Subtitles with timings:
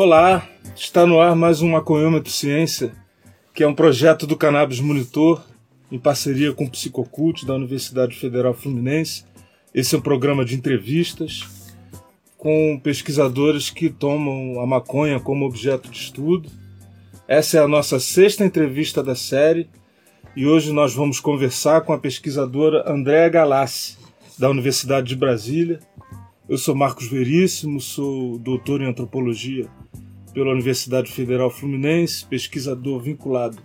[0.00, 2.92] Olá, está no ar mais um Maconhômetro Ciência,
[3.52, 5.42] que é um projeto do Cannabis Monitor,
[5.90, 9.24] em parceria com o Psicocult da Universidade Federal Fluminense.
[9.74, 11.74] Esse é um programa de entrevistas
[12.36, 16.48] com pesquisadores que tomam a maconha como objeto de estudo.
[17.26, 19.68] Essa é a nossa sexta entrevista da série
[20.36, 23.98] e hoje nós vamos conversar com a pesquisadora Andréa Galassi,
[24.38, 25.80] da Universidade de Brasília,
[26.48, 29.68] eu sou Marcos Veríssimo, sou doutor em antropologia
[30.32, 33.58] pela Universidade Federal Fluminense, pesquisador vinculado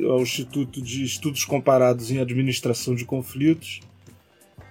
[0.00, 3.80] ao Instituto de Estudos Comparados em Administração de Conflitos.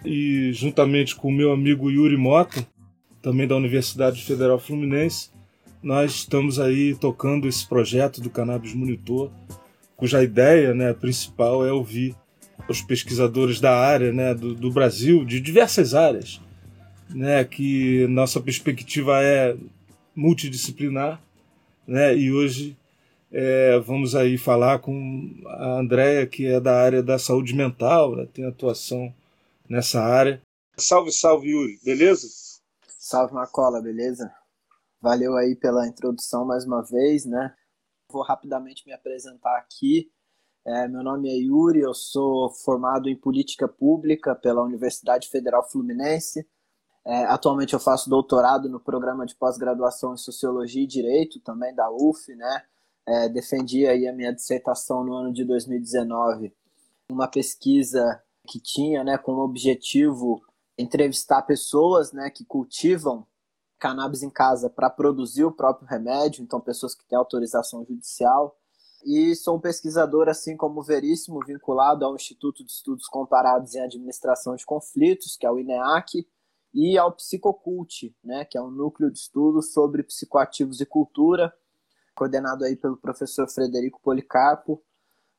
[0.03, 2.67] E juntamente com o meu amigo Yuri Mota,
[3.22, 5.30] também da Universidade Federal Fluminense,
[5.84, 9.31] nós estamos aí tocando esse projeto do Cannabis Monitor,
[9.95, 12.16] cuja ideia né, principal é ouvir
[12.67, 16.42] os pesquisadores da área né, do, do Brasil, de diversas áreas,
[17.09, 19.58] né, que nossa perspectiva é
[20.16, 21.22] multidisciplinar,
[21.88, 22.78] né, e hoje
[23.31, 28.28] é, vamos aí falar com a Andrea, que é da área da saúde mental, né,
[28.33, 29.14] tem atuação
[29.70, 30.42] nessa área.
[30.78, 32.28] Salve, salve, Yuri, beleza?
[32.88, 34.30] Salve, Macola, beleza?
[35.02, 37.53] Valeu aí pela introdução mais uma vez, né?
[38.11, 40.09] Vou rapidamente me apresentar aqui.
[40.66, 46.48] É, meu nome é Yuri, eu sou formado em política pública pela Universidade Federal Fluminense.
[47.06, 51.89] É, atualmente eu faço doutorado no programa de pós-graduação em Sociologia e Direito, também da
[51.92, 52.64] UF, né?
[53.08, 56.52] É, defendi aí a minha dissertação no ano de 2019,
[57.11, 60.42] uma pesquisa que tinha, né, como objetivo
[60.76, 63.28] entrevistar pessoas, né, que cultivam
[63.78, 68.58] cannabis em casa para produzir o próprio remédio, então pessoas que têm autorização judicial.
[69.06, 74.55] E sou um pesquisador, assim como Veríssimo, vinculado ao Instituto de Estudos Comparados em Administração
[74.55, 76.27] de Conflitos, que é o INEAC,
[76.75, 81.55] e ao Psicocult, né, que é um núcleo de estudo sobre psicoativos e cultura,
[82.13, 84.83] coordenado aí pelo professor Frederico Policarpo,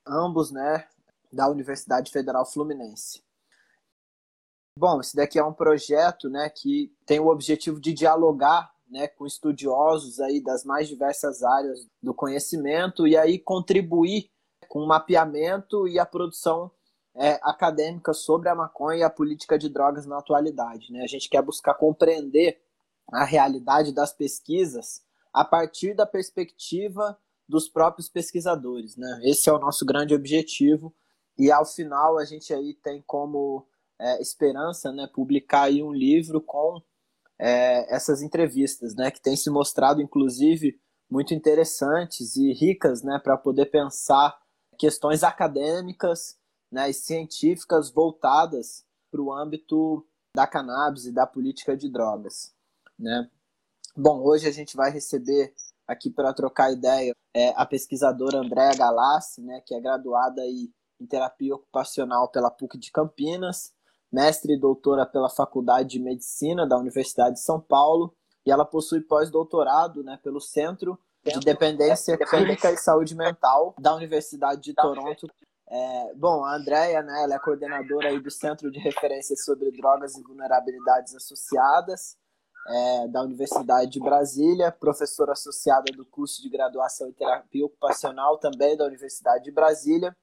[0.06, 0.88] ambos, né,
[1.30, 3.22] da Universidade Federal Fluminense.
[4.78, 9.26] Bom, esse daqui é um projeto, né, que tem o objetivo de dialogar, né, com
[9.26, 14.30] estudiosos aí das mais diversas áreas do conhecimento e aí contribuir
[14.68, 16.70] com o mapeamento e a produção
[17.18, 20.92] é, acadêmica sobre a maconha e a política de drogas na atualidade.
[20.92, 21.02] Né?
[21.02, 22.60] A gente quer buscar compreender
[23.10, 27.18] a realidade das pesquisas a partir da perspectiva
[27.48, 28.96] dos próprios pesquisadores.
[28.96, 29.20] Né?
[29.24, 30.94] Esse é o nosso grande objetivo
[31.38, 33.66] e ao final a gente aí tem como
[33.98, 36.82] é, esperança né, publicar aí um livro com
[37.38, 40.78] é, essas entrevistas, né, que tem se mostrado inclusive
[41.08, 44.36] muito interessantes e ricas né, para poder pensar
[44.78, 46.36] questões acadêmicas
[46.70, 52.54] né, científicas voltadas para o âmbito da cannabis e da política de drogas.
[52.98, 53.30] Né?
[53.96, 55.54] Bom, hoje a gente vai receber
[55.86, 61.06] aqui para trocar ideia é, a pesquisadora Andréa Galassi, né, que é graduada aí em
[61.06, 63.72] terapia ocupacional pela PUC de Campinas,
[64.10, 69.00] mestre e doutora pela Faculdade de Medicina da Universidade de São Paulo, e ela possui
[69.00, 75.26] pós-doutorado né, pelo Centro de Dependência Química e Saúde Mental da Universidade de Toronto
[75.68, 80.16] é, bom, a Andrea, né, ela é coordenadora aí do Centro de Referências sobre Drogas
[80.16, 82.16] e Vulnerabilidades Associadas
[82.68, 88.76] é, da Universidade de Brasília, professora associada do curso de graduação em terapia ocupacional também
[88.76, 90.16] da Universidade de Brasília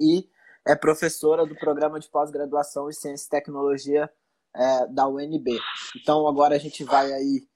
[0.00, 0.28] e
[0.66, 4.10] é professora do programa de pós-graduação em Ciência e Tecnologia
[4.54, 5.60] é, da UNB.
[5.96, 7.46] Então agora a gente vai aí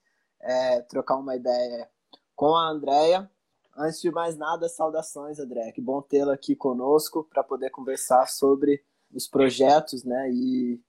[0.40, 1.88] é, trocar uma ideia
[2.36, 3.30] com a Andrea
[3.76, 5.72] Antes de mais nada, saudações, André.
[5.72, 10.80] Que bom tê-lo aqui conosco para poder conversar sobre os projetos né, e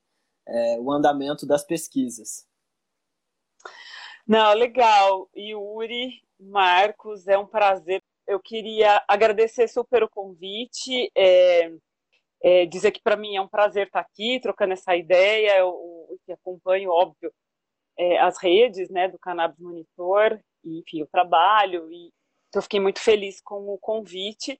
[0.47, 2.47] é, o andamento das pesquisas.
[4.27, 5.29] Não, legal.
[5.35, 8.01] Yuri, Marcos, é um prazer.
[8.27, 11.71] Eu queria agradecer super o convite, é,
[12.43, 15.57] é, dizer que para mim é um prazer estar aqui, trocando essa ideia.
[15.57, 17.33] Eu, eu acompanho, óbvio,
[17.97, 22.11] é, as redes né, do Cannabis Monitor, e, enfim, o trabalho e,
[22.57, 24.59] eu fiquei muito feliz com o convite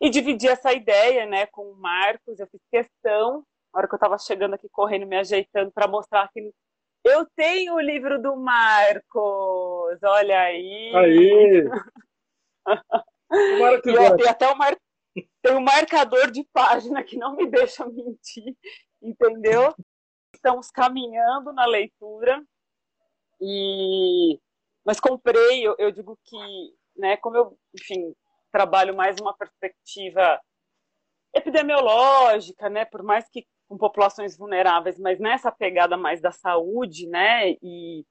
[0.00, 2.38] e dividi essa ideia né, com o Marcos.
[2.38, 6.28] Eu fiz questão, na hora que eu estava chegando aqui correndo, me ajeitando para mostrar
[6.32, 6.52] que
[7.04, 9.98] eu tenho o livro do Marcos.
[10.02, 10.92] Olha aí.
[10.94, 11.68] Aí.
[13.86, 14.76] e ó, tem até o mar...
[15.42, 18.56] tem um marcador de página que não me deixa mentir,
[19.02, 19.74] entendeu?
[20.34, 22.42] Estamos caminhando na leitura
[23.40, 24.38] e
[24.84, 26.36] mas comprei, eu, eu digo que
[26.96, 27.16] né?
[27.18, 28.14] Como eu, enfim,
[28.52, 30.40] trabalho mais uma perspectiva
[31.34, 32.84] epidemiológica, né?
[32.84, 37.52] Por mais que com populações vulneráveis, mas nessa pegada mais da saúde, né?
[37.62, 38.04] E,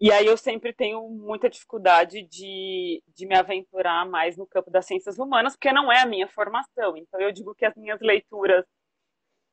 [0.00, 4.86] E aí eu sempre tenho muita dificuldade de, de me aventurar mais no campo das
[4.86, 6.96] ciências humanas, porque não é a minha formação.
[6.96, 8.64] Então eu digo que as minhas leituras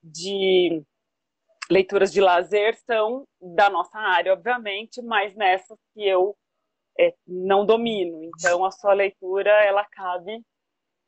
[0.04, 0.84] de
[1.72, 6.36] leituras de lazer são da nossa área, obviamente, mas nessas que eu
[7.00, 8.24] é, não domino.
[8.26, 10.44] Então a sua leitura ela cabe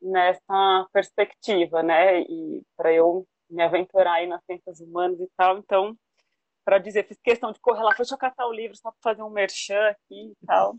[0.00, 2.22] nessa perspectiva, né?
[2.22, 5.96] E para eu me aventurar aí nas ciências humanas e tal, então
[6.64, 9.22] para dizer, fiz questão de correr lá, deixa eu catar o livro só para fazer
[9.22, 10.76] um merchan aqui e tal.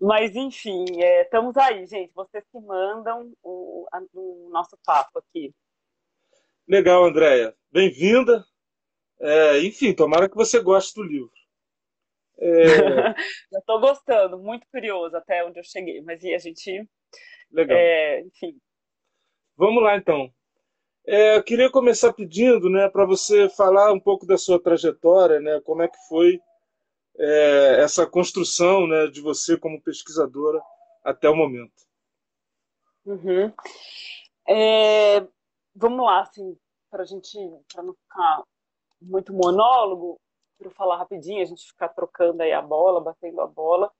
[0.00, 2.12] Mas, enfim, é, estamos aí, gente.
[2.14, 5.54] Vocês que mandam o, a, o nosso papo aqui.
[6.68, 7.54] Legal, Andréia.
[7.70, 8.44] Bem-vinda.
[9.18, 11.32] É, enfim, tomara que você goste do livro.
[12.38, 12.44] É...
[13.52, 16.00] Já estou gostando, muito curioso até onde eu cheguei.
[16.02, 16.88] Mas e a gente.
[17.50, 17.76] Legal.
[17.76, 18.58] É, enfim.
[19.56, 20.30] Vamos lá, então.
[21.06, 25.60] É, eu queria começar pedindo né, para você falar um pouco da sua trajetória, né,
[25.60, 26.40] como é que foi
[27.16, 30.60] é, essa construção né, de você como pesquisadora
[31.04, 31.72] até o momento.
[33.04, 33.52] Uhum.
[34.48, 35.20] É,
[35.76, 36.58] vamos lá, assim,
[36.90, 37.38] para a gente,
[37.72, 38.42] para não ficar
[39.00, 40.20] muito monólogo,
[40.56, 43.90] para falar rapidinho, a gente ficar trocando aí a bola, batendo a bola.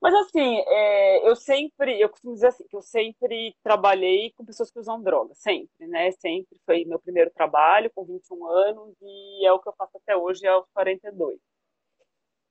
[0.00, 4.70] Mas assim, é, eu sempre, eu costumo dizer assim, que eu sempre trabalhei com pessoas
[4.70, 6.10] que usam drogas, sempre, né?
[6.12, 10.16] Sempre foi meu primeiro trabalho, com 21 anos, e é o que eu faço até
[10.16, 11.38] hoje, aos 42.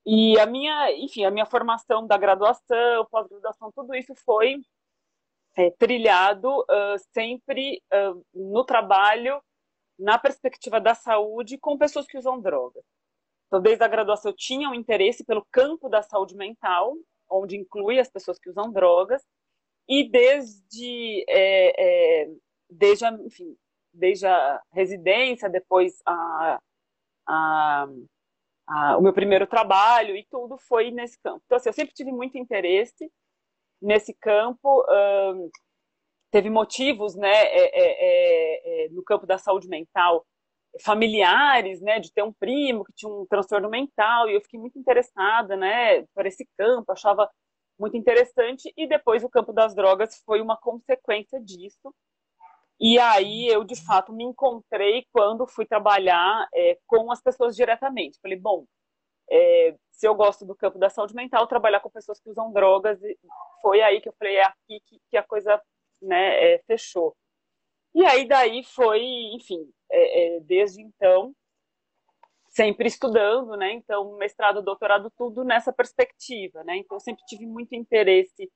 [0.06, 4.60] E a minha, enfim, a minha formação da graduação, pós-graduação, tudo isso foi
[5.56, 9.40] é, trilhado uh, sempre uh, no trabalho,
[9.98, 12.84] na perspectiva da saúde, com pessoas que usam drogas.
[13.54, 16.96] Então, desde a graduação, eu tinha um interesse pelo campo da saúde mental,
[17.30, 19.22] onde inclui as pessoas que usam drogas,
[19.88, 22.28] e desde, é, é,
[22.68, 23.56] desde, a, enfim,
[23.92, 26.58] desde a residência, depois a,
[27.28, 27.86] a,
[28.66, 31.40] a, o meu primeiro trabalho e tudo foi nesse campo.
[31.46, 33.08] Então, assim, eu sempre tive muito interesse
[33.80, 34.84] nesse campo.
[34.90, 35.48] Um,
[36.32, 40.26] teve motivos, né, é, é, é, no campo da saúde mental
[40.82, 44.78] familiares, né, de ter um primo que tinha um transtorno mental, e eu fiquei muito
[44.78, 47.30] interessada, né, por esse campo, achava
[47.78, 51.94] muito interessante, e depois o campo das drogas foi uma consequência disso,
[52.80, 58.18] e aí eu, de fato, me encontrei quando fui trabalhar é, com as pessoas diretamente.
[58.20, 58.66] Falei, bom,
[59.30, 63.00] é, se eu gosto do campo da saúde mental, trabalhar com pessoas que usam drogas,
[63.62, 65.60] foi aí que eu falei, é aqui que, que a coisa
[66.02, 67.16] né, é, fechou.
[67.94, 69.00] E aí daí foi,
[69.34, 71.34] enfim, é, é, desde então,
[72.48, 73.72] sempre estudando, né?
[73.72, 76.76] Então, mestrado, doutorado, tudo nessa perspectiva, né?
[76.76, 78.50] Então, sempre tive muito interesse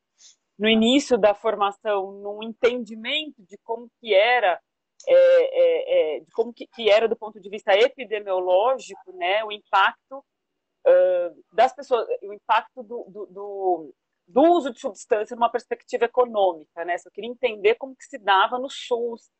[0.59, 4.61] no início da formação, num entendimento de como que era,
[5.07, 9.45] é, é, é, de como que, que, era do ponto de vista epidemiológico, né?
[9.45, 13.95] O impacto uh, das pessoas, o impacto do, do, do,
[14.29, 16.97] do uso de substância numa perspectiva econômica, né?
[17.05, 19.31] Eu queria entender como que se dava no SUS,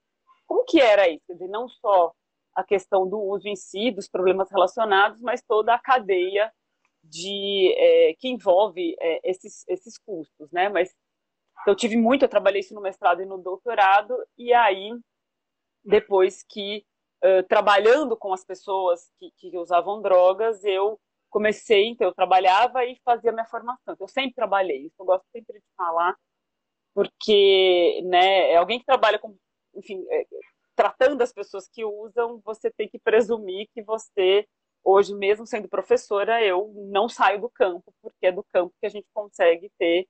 [0.47, 1.23] como que era isso?
[1.27, 2.13] Quer dizer, não só
[2.55, 6.51] a questão do uso em si, dos problemas relacionados, mas toda a cadeia
[7.05, 10.71] de é, que envolve é, esses, esses custos, né?
[10.71, 10.93] Mas
[11.67, 14.91] eu tive muito, eu trabalhei isso no mestrado e no doutorado, e aí,
[15.85, 16.85] depois que,
[17.23, 20.99] uh, trabalhando com as pessoas que, que usavam drogas, eu
[21.31, 23.95] comecei, então eu trabalhava e fazia minha formação.
[23.95, 26.17] Então, eu sempre trabalhei, isso eu gosto sempre de falar,
[26.95, 29.37] porque né, é alguém que trabalha com
[29.75, 30.27] enfim, é,
[30.75, 34.47] tratando as pessoas que usam, você tem que presumir que você,
[34.85, 38.91] hoje mesmo sendo professora, eu não saio do campo, porque é do campo que a
[38.91, 40.07] gente consegue ter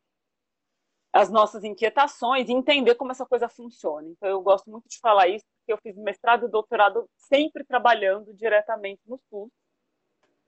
[1.12, 4.08] as nossas inquietações e entender como essa coisa funciona.
[4.08, 8.34] Então, eu gosto muito de falar isso, porque eu fiz mestrado e doutorado sempre trabalhando
[8.34, 9.50] diretamente no SUS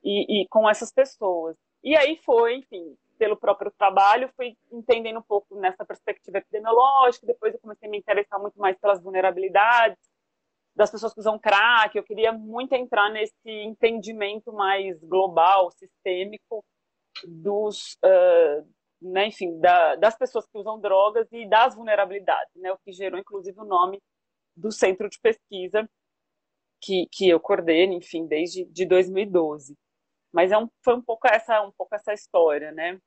[0.02, 1.56] e, e com essas pessoas.
[1.82, 7.54] E aí foi, enfim, pelo próprio trabalho, fui entendendo um pouco nessa perspectiva epidemiológica, depois
[7.54, 9.98] eu comecei a me interessar muito mais pelas vulnerabilidades
[10.74, 16.64] das pessoas que usam crack, eu queria muito entrar nesse entendimento mais global, sistêmico
[17.26, 18.66] dos, uh,
[19.02, 23.18] né, enfim, da, das pessoas que usam drogas e das vulnerabilidades, né, o que gerou
[23.18, 24.00] inclusive o nome
[24.56, 25.88] do centro de pesquisa
[26.80, 29.76] que, que eu coordeno, enfim, desde de 2012.
[30.32, 33.00] Mas é um, foi um pouco essa um pouco essa história, né?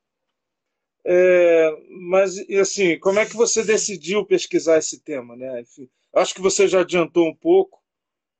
[1.06, 1.70] É,
[2.08, 5.36] mas, e assim, como é que você decidiu pesquisar esse tema?
[5.36, 5.60] Né?
[5.60, 7.82] Enfim, acho que você já adiantou um pouco,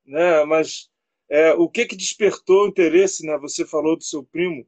[0.05, 0.45] né?
[0.45, 0.88] mas
[1.29, 3.26] é, o que, que despertou o interesse?
[3.26, 3.37] Né?
[3.38, 4.67] Você falou do seu primo,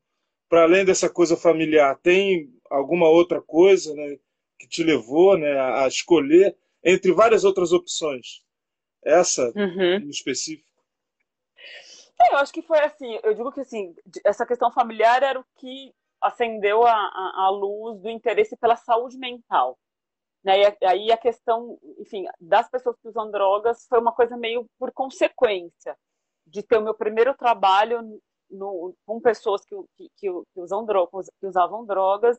[0.49, 4.19] para além dessa coisa familiar, tem alguma outra coisa né,
[4.59, 6.55] que te levou né, a escolher
[6.85, 8.45] entre várias outras opções?
[9.03, 9.97] Essa uhum.
[9.97, 10.66] em específico?
[12.21, 13.95] É, eu acho que foi assim, eu digo que assim,
[14.25, 19.19] essa questão familiar era o que acendeu a, a, a luz do interesse pela saúde
[19.19, 19.79] mental.
[20.43, 20.61] Né?
[20.81, 24.93] E aí a questão, enfim, das pessoas que usam drogas foi uma coisa meio por
[24.93, 25.97] consequência
[26.47, 30.31] de ter o meu primeiro trabalho no, com pessoas que, que, que,
[30.61, 32.39] usam drogas, que usavam drogas,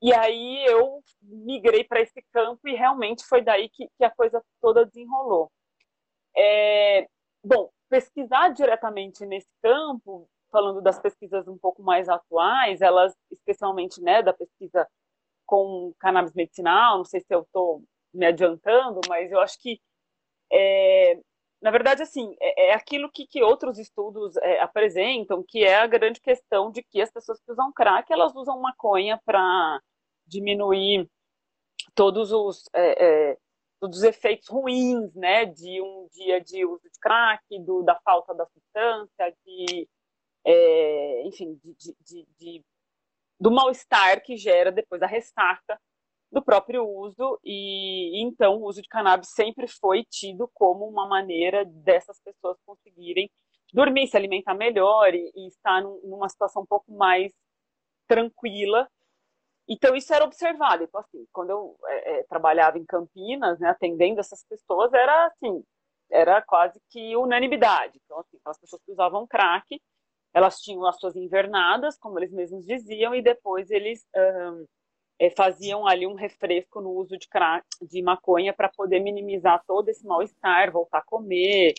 [0.00, 4.42] e aí eu migrei para esse campo e realmente foi daí que, que a coisa
[4.60, 5.50] toda desenrolou.
[6.36, 7.06] É,
[7.44, 14.22] bom, pesquisar diretamente nesse campo, falando das pesquisas um pouco mais atuais, elas, especialmente né,
[14.22, 14.88] da pesquisa
[15.44, 17.82] com cannabis medicinal, não sei se eu estou
[18.14, 19.78] me adiantando, mas eu acho que
[20.50, 21.20] é,
[21.60, 25.86] na verdade, assim, é, é aquilo que, que outros estudos é, apresentam, que é a
[25.86, 29.82] grande questão de que as pessoas que usam crack, elas usam maconha para
[30.26, 31.06] diminuir
[31.94, 32.64] todos os,
[33.82, 37.82] é, é, todos os efeitos ruins, né, de um dia de uso de crack, do,
[37.82, 39.88] da falta da substância, de,
[40.44, 42.64] é, enfim, de, de, de,
[43.38, 45.78] do mal-estar que gera depois a ressaca
[46.30, 51.62] do próprio uso e então o uso de cannabis sempre foi tido como uma maneira
[51.66, 53.30] dessas pessoas conseguirem
[53.72, 57.32] dormir, se alimentar melhor e, e estar num, numa situação um pouco mais
[58.08, 58.88] tranquila.
[59.72, 60.84] Então isso era observado.
[60.84, 65.64] Então assim, quando eu é, é, trabalhava em Campinas, né, atendendo essas pessoas, era assim,
[66.10, 67.98] era quase que unanimidade.
[68.04, 69.80] Então assim, as pessoas que usavam crack,
[70.34, 74.66] elas tinham as suas invernadas, como eles mesmos diziam, e depois eles um,
[75.18, 79.88] é, faziam ali um refresco no uso de, crack, de maconha para poder minimizar todo
[79.88, 81.74] esse mal-estar, voltar a comer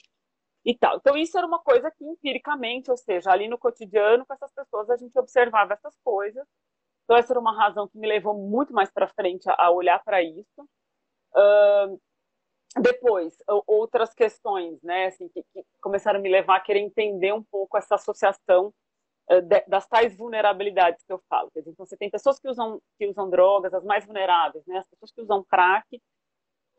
[0.65, 0.97] e tal.
[0.97, 4.89] Então, isso era uma coisa que empiricamente, ou seja, ali no cotidiano com essas pessoas,
[4.89, 6.47] a gente observava essas coisas.
[7.03, 10.21] Então, essa era uma razão que me levou muito mais para frente a, olhar para
[10.23, 10.61] isso.
[11.35, 11.99] Uh,
[12.81, 17.43] depois, outras questões, né, assim, que, que começaram a me levar a querer entender um
[17.43, 18.73] pouco essa associação
[19.29, 21.49] eh, das tais vulnerabilidades que eu falo.
[21.55, 24.79] Dizer, então, você tem pessoas que usam, que usam drogas, as mais vulneráveis, né?
[24.79, 26.01] as pessoas que usam crack,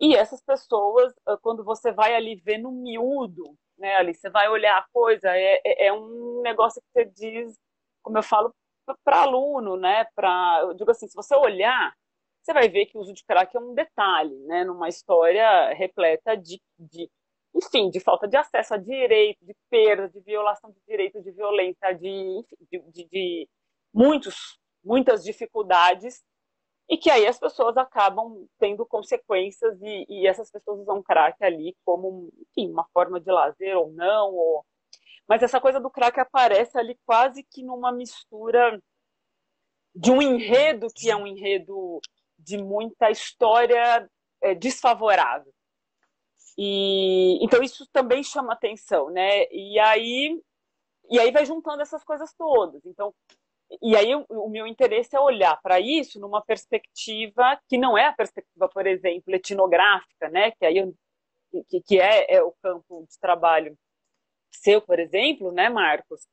[0.00, 4.48] e essas pessoas, eh, quando você vai ali ver no miúdo, né, ali você vai
[4.48, 7.58] olhar a coisa, é, é, é um negócio que você diz,
[8.02, 8.54] como eu falo,
[9.04, 10.04] para aluno, né?
[10.14, 11.94] Pra, eu digo assim, se você olhar,
[12.42, 14.64] você vai ver que o uso de crack é um detalhe, né?
[14.64, 17.10] Numa história repleta de, de
[17.54, 21.92] enfim, de falta de acesso a direito, de perda, de violação de direito, de violência,
[21.94, 23.48] de, de, de, de
[23.92, 26.22] muitos, muitas dificuldades
[26.88, 31.74] e que aí as pessoas acabam tendo consequências e, e, essas pessoas usam crack ali
[31.84, 34.34] como enfim, uma forma de lazer ou não.
[34.34, 34.66] Ou...
[35.28, 38.80] Mas essa coisa do crack aparece ali quase que numa mistura
[39.94, 42.00] de um enredo que é um enredo
[42.38, 44.08] de muita história
[44.42, 45.52] é, desfavorável.
[46.58, 49.46] E então isso também chama atenção, né?
[49.50, 50.40] E aí
[51.10, 52.84] e aí vai juntando essas coisas todas.
[52.84, 53.14] Então,
[53.82, 58.06] e aí o, o meu interesse é olhar para isso numa perspectiva que não é
[58.06, 60.52] a perspectiva, por exemplo, etnográfica, né?
[60.52, 60.94] Que aí
[61.68, 63.76] que, que é, é o campo de trabalho
[64.56, 66.26] seu, por exemplo, né, Marcos?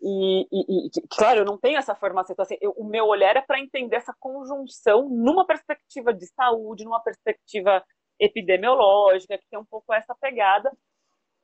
[0.00, 2.32] E, e, e, claro, eu não tenho essa formação.
[2.32, 6.84] Então, assim, eu, o meu olhar é para entender essa conjunção numa perspectiva de saúde,
[6.84, 7.84] numa perspectiva
[8.18, 10.72] epidemiológica, que tem um pouco essa pegada,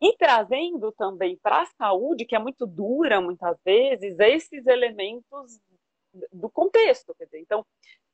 [0.00, 5.60] e trazendo também para a saúde, que é muito dura muitas vezes, esses elementos
[6.32, 7.14] do contexto.
[7.16, 7.64] Quer dizer, então,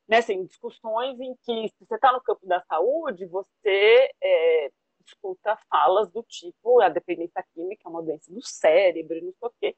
[0.08, 4.70] né, assim, discussões em que, se você está no campo da saúde, você é,
[5.06, 9.52] escuta falas do tipo a dependência química é uma doença do cérebro, não sei o
[9.60, 9.76] quê.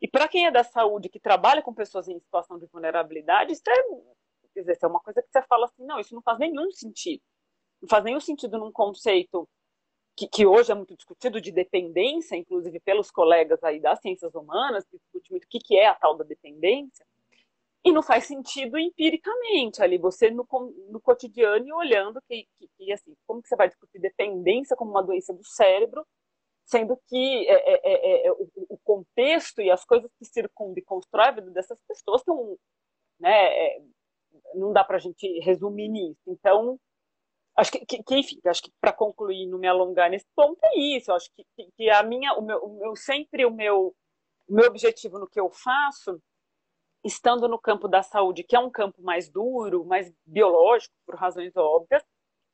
[0.00, 3.62] E para quem é da saúde, que trabalha com pessoas em situação de vulnerabilidade, isso
[3.68, 3.82] é,
[4.52, 7.22] quer dizer, é uma coisa que você fala assim, não, isso não faz nenhum sentido
[7.84, 9.48] não faz nenhum sentido num conceito
[10.16, 14.86] que, que, hoje é muito discutido de dependência, inclusive pelos colegas aí das ciências humanas,
[14.86, 17.04] que discute muito o que, que é a tal da dependência,
[17.84, 20.46] e não faz sentido empiricamente ali, você no,
[20.88, 24.90] no cotidiano e olhando que, que, que, assim, como que você vai discutir dependência como
[24.90, 26.06] uma doença do cérebro,
[26.64, 30.82] sendo que é, é, é, é o, o, contexto e as coisas que circundam e
[30.82, 32.56] constroem a vida dessas pessoas estão,
[33.20, 33.82] né, é,
[34.54, 36.22] não dá para a gente resumir nisso.
[36.26, 36.80] Então,
[37.54, 40.78] acho que, que, que, enfim, acho que para concluir, não me alongar nesse ponto é
[40.78, 41.12] isso.
[41.12, 41.44] acho que,
[41.76, 43.94] que, a minha, o meu, o meu, sempre o meu,
[44.48, 46.18] o meu objetivo no que eu faço,
[47.04, 51.54] estando no campo da saúde, que é um campo mais duro, mais biológico, por razões
[51.54, 52.02] óbvias,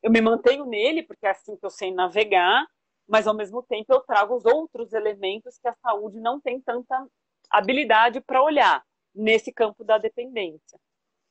[0.03, 2.65] eu me mantenho nele porque é assim que eu sei navegar,
[3.07, 7.07] mas ao mesmo tempo eu trago os outros elementos que a saúde não tem tanta
[7.49, 10.79] habilidade para olhar nesse campo da dependência.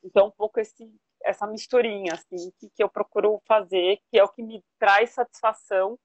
[0.03, 0.89] Então, um pouco esse,
[1.23, 5.97] essa misturinha assim que, que eu procuro fazer, que é o que me traz satisfação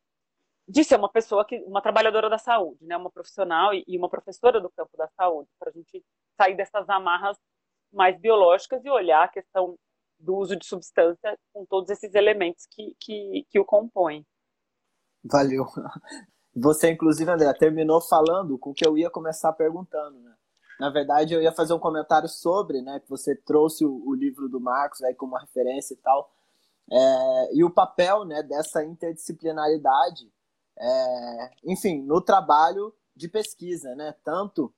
[0.68, 4.60] de ser uma pessoa que, uma trabalhadora da saúde, né, uma profissional e, uma professora
[4.60, 6.04] do campo da saúde, para a gente
[6.36, 7.38] sair dessas amarras
[7.92, 9.78] mais biológicas e olhar a questão
[10.18, 14.26] do uso de substância com todos esses elementos que, que, que o compõem.
[15.24, 15.66] Valeu.
[16.54, 20.34] Você, inclusive, André, terminou falando com o que eu ia começar perguntando, né?
[20.80, 24.48] Na verdade, eu ia fazer um comentário sobre, né, que você trouxe o, o livro
[24.48, 26.30] do Marcos aí como uma referência e tal,
[26.90, 30.30] é, e o papel, né, dessa interdisciplinaridade,
[30.78, 34.72] é, enfim, no trabalho de pesquisa, né, tanto,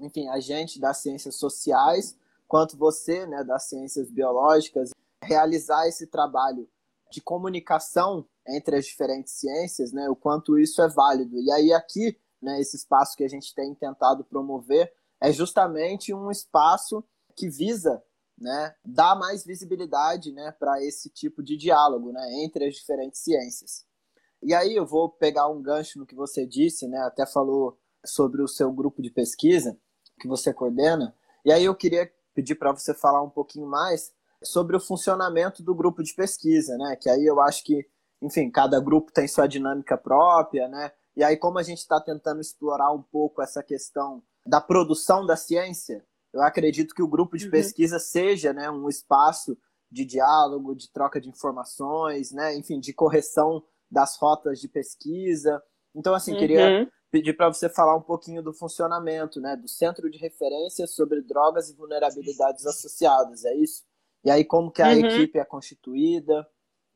[0.00, 2.16] enfim, a gente das ciências sociais,
[2.46, 4.90] quanto você, né, das ciências biológicas,
[5.22, 6.68] realizar esse trabalho
[7.10, 11.38] de comunicação entre as diferentes ciências, né, o quanto isso é válido.
[11.40, 16.30] E aí aqui, né, esse espaço que a gente tem tentado promover é justamente um
[16.30, 17.02] espaço
[17.34, 18.02] que visa
[18.38, 23.86] né, dar mais visibilidade né, para esse tipo de diálogo né, entre as diferentes ciências.
[24.42, 28.42] E aí eu vou pegar um gancho no que você disse, né, até falou sobre
[28.42, 29.78] o seu grupo de pesquisa
[30.20, 31.14] que você coordena,
[31.44, 34.12] e aí eu queria pedir para você falar um pouquinho mais
[34.42, 37.86] sobre o funcionamento do grupo de pesquisa, né, que aí eu acho que,
[38.22, 42.40] enfim, cada grupo tem sua dinâmica própria, né, e aí como a gente está tentando
[42.40, 47.46] explorar um pouco essa questão da produção da ciência, eu acredito que o grupo de
[47.46, 47.50] uhum.
[47.50, 49.56] pesquisa seja né, um espaço
[49.90, 55.62] de diálogo, de troca de informações, né, enfim, de correção das rotas de pesquisa.
[55.94, 56.38] Então, assim, uhum.
[56.38, 61.22] queria pedir para você falar um pouquinho do funcionamento, né, do Centro de Referência sobre
[61.22, 63.84] Drogas e Vulnerabilidades Associadas, é isso?
[64.24, 65.06] E aí, como que a uhum.
[65.06, 66.46] equipe é constituída?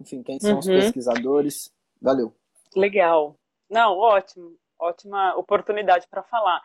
[0.01, 0.75] Enfim, quem são os uhum.
[0.75, 1.71] pesquisadores?
[2.01, 2.35] Valeu.
[2.75, 3.39] Legal.
[3.69, 4.57] Não, ótimo.
[4.79, 6.61] Ótima oportunidade para falar.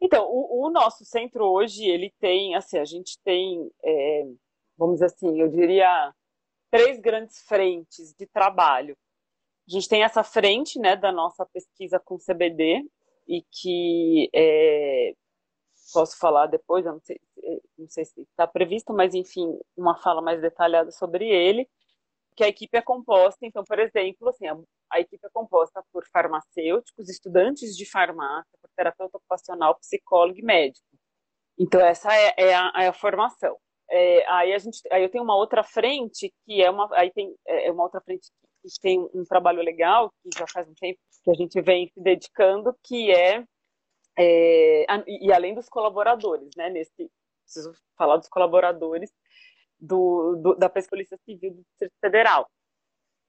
[0.00, 4.24] Então, o, o, nosso centro hoje, ele tem, assim, a gente tem, é,
[4.76, 6.12] vamos dizer assim, eu diria,
[6.70, 8.96] três grandes frentes de trabalho.
[9.68, 12.82] A gente tem essa frente, né, da nossa pesquisa com CBD,
[13.26, 15.14] e que é,
[15.92, 17.18] posso falar depois, não sei,
[17.78, 21.68] não sei se está previsto, mas enfim, uma fala mais detalhada sobre ele
[22.34, 24.56] que a equipe é composta, então, por exemplo, assim, a,
[24.90, 30.84] a, equipe é composta por farmacêuticos, estudantes de farmácia, por terapeuta ocupacional, psicólogo e médico.
[31.58, 33.56] Então, essa é, é, a, é a, formação.
[33.88, 37.34] É, aí, a gente, aí eu tenho uma outra frente, que é uma, aí tem,
[37.46, 38.28] é, é uma outra frente
[38.72, 42.00] que tem um trabalho legal, que já faz um tempo que a gente vem se
[42.00, 43.44] dedicando, que é,
[44.18, 47.10] é e além dos colaboradores, né, nesse,
[47.44, 49.10] preciso falar dos colaboradores,
[49.78, 52.48] do, do, da Polícia Civil do Distrito Federal.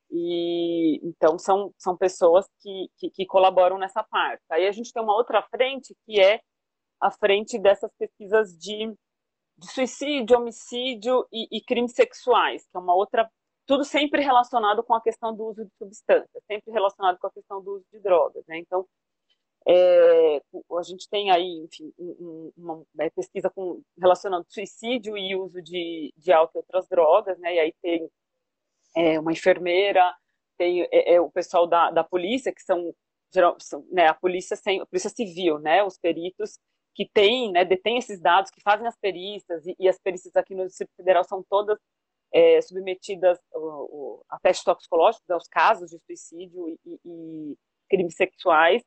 [0.09, 4.43] E então são, são pessoas que, que, que, colaboram nessa parte.
[4.49, 6.39] Aí a gente tem uma outra frente que é
[7.01, 8.93] a frente dessas pesquisas de,
[9.57, 13.29] de suicídio, homicídio e, e, crimes sexuais, que é uma outra.
[13.65, 17.61] Tudo sempre relacionado com a questão do uso de substâncias, sempre relacionado com a questão
[17.61, 18.43] do uso de drogas.
[18.47, 18.59] Né?
[18.59, 18.87] Então,
[19.67, 20.41] é,
[20.77, 21.91] a gente tem aí, enfim,
[22.55, 27.55] uma, uma pesquisa com, relacionando suicídio e uso de, de álcool e outras drogas, né?
[27.55, 28.07] E aí tem
[28.95, 30.15] é, uma enfermeira,
[30.57, 32.93] tem é, é, o pessoal da, da polícia, que são,
[33.33, 35.83] geral, são né, a polícia sem, a polícia civil, né?
[35.83, 36.59] Os peritos
[36.93, 40.55] que têm, né, detêm esses dados, que fazem as perícias, e, e as perícias aqui
[40.55, 41.77] no Distrito Federal são todas
[42.35, 43.39] é, submetidas
[44.29, 47.57] a testes toxicológicos, aos casos de suicídio e, e, e
[47.89, 48.83] crimes sexuais.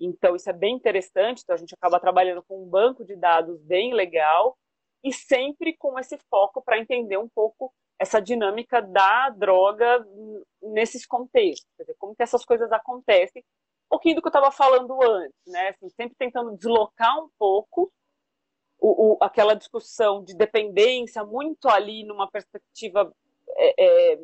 [0.00, 1.42] Então, isso é bem interessante.
[1.42, 4.58] Então, a gente acaba trabalhando com um banco de dados bem legal
[5.04, 10.04] e sempre com esse foco para entender um pouco essa dinâmica da droga
[10.60, 11.70] nesses contextos.
[11.76, 13.44] Quer dizer, como que essas coisas acontecem.
[13.86, 15.68] Um pouquinho do que eu estava falando antes, né?
[15.68, 17.92] Assim, sempre tentando deslocar um pouco
[18.80, 23.12] o, o, aquela discussão de dependência muito ali numa perspectiva
[23.56, 23.74] é,
[24.12, 24.20] é,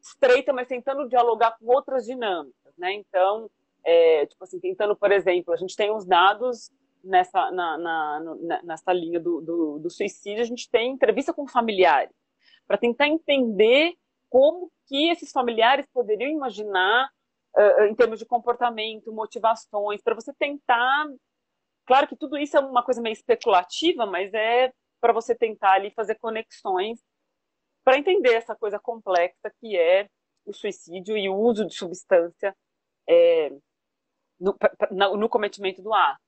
[0.00, 2.92] estreita, mas tentando dialogar com outras dinâmicas, né?
[2.92, 3.50] Então,
[3.84, 6.70] é, tipo assim, tentando, por exemplo, a gente tem os dados
[7.02, 12.14] nessa, na, na, nessa linha do, do, do, suicídio, a gente tem entrevista com familiares,
[12.66, 13.94] para tentar entender
[14.28, 17.08] como que esses familiares poderiam imaginar
[17.56, 21.06] uh, em termos de comportamento, motivações, para você tentar.
[21.86, 25.90] Claro que tudo isso é uma coisa meio especulativa, mas é para você tentar ali
[25.92, 26.98] fazer conexões
[27.84, 30.08] para entender essa coisa complexa que é
[30.44, 32.56] o suicídio e o uso de substância
[33.08, 33.50] é,
[34.40, 34.56] no,
[35.16, 36.20] no cometimento do ato.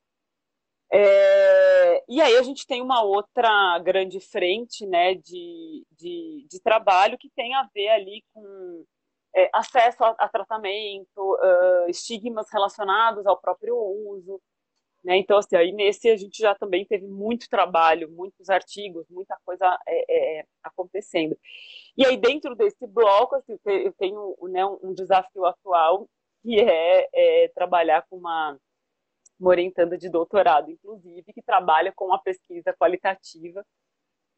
[0.90, 7.18] É, e aí a gente tem uma outra grande frente né, de, de, de trabalho
[7.18, 8.84] que tem a ver ali com
[9.34, 14.40] é, acesso a, a tratamento, uh, estigmas relacionados ao próprio uso.
[15.04, 15.16] Né?
[15.16, 19.78] Então, assim, aí nesse a gente já também teve muito trabalho, muitos artigos, muita coisa
[19.86, 21.38] é, é acontecendo.
[21.96, 26.08] E aí dentro desse bloco, assim, eu tenho né, um desafio atual
[26.42, 28.58] que é, é trabalhar com uma,
[29.38, 33.64] uma orientanda de doutorado, inclusive, que trabalha com a pesquisa qualitativa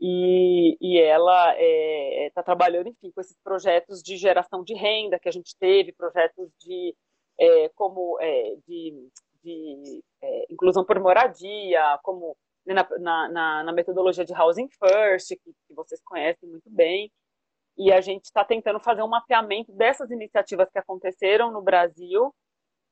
[0.00, 5.18] e, e ela está é, tá trabalhando, enfim, com esses projetos de geração de renda
[5.18, 6.96] que a gente teve, projetos de
[7.38, 9.08] é, como é, de,
[9.42, 15.52] de é, inclusão por moradia, como né, na, na, na, metodologia de Housing First, que,
[15.66, 17.10] que vocês conhecem muito bem,
[17.76, 22.34] e a gente está tentando fazer um mapeamento dessas iniciativas que aconteceram no Brasil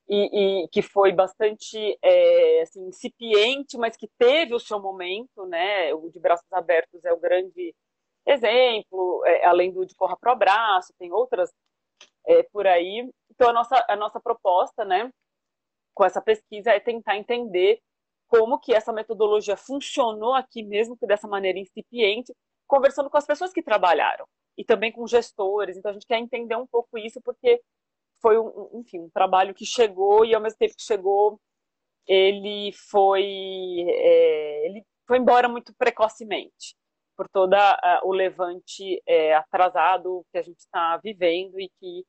[0.09, 5.93] e, e que foi bastante é, assim, incipiente, mas que teve o seu momento, né?
[5.95, 7.75] O de Braços Abertos é o grande
[8.27, 11.51] exemplo, é, além do de Corra Pro Braço, tem outras
[12.27, 13.09] é, por aí.
[13.31, 15.11] Então, a nossa, a nossa proposta, né,
[15.99, 17.81] com essa pesquisa é tentar entender
[18.29, 22.33] como que essa metodologia funcionou aqui, mesmo que dessa maneira incipiente,
[22.69, 24.25] conversando com as pessoas que trabalharam
[24.57, 25.77] e também com gestores.
[25.77, 27.61] Então, a gente quer entender um pouco isso, porque
[28.23, 31.41] foi um, enfim, um trabalho que chegou e ao mesmo tempo que chegou,
[32.07, 33.25] ele foi,
[33.89, 36.77] é, ele foi embora muito precocemente
[37.17, 37.57] por todo
[38.05, 42.05] o levante é, atrasado que a gente está vivendo e que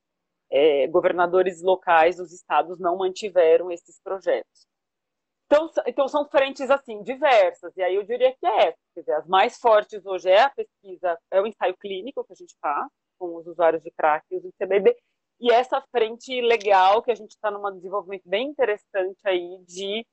[0.50, 4.66] é, governadores locais dos estados não mantiveram esses projetos.
[5.46, 9.26] Então, então são frentes assim diversas e aí eu diria que é, quer dizer, as
[9.26, 13.36] mais fortes hoje é a pesquisa, é o ensaio clínico que a gente faz com
[13.36, 14.96] os usuários de crack e os de CBD
[15.40, 20.06] e essa frente legal, que a gente está num desenvolvimento bem interessante aí de,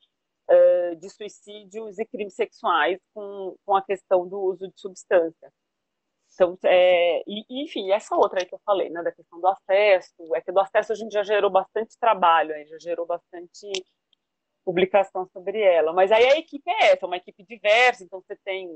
[0.50, 5.52] uh, de suicídios e crimes sexuais com, com a questão do uso de substância.
[6.38, 10.36] Então, é, e, enfim, essa outra aí que eu falei, né, da questão do acesso,
[10.36, 13.68] é que do acesso a gente já gerou bastante trabalho, aí, já gerou bastante
[14.64, 15.94] publicação sobre ela.
[15.94, 18.70] Mas aí a equipe é essa, uma equipe diversa, então você tem,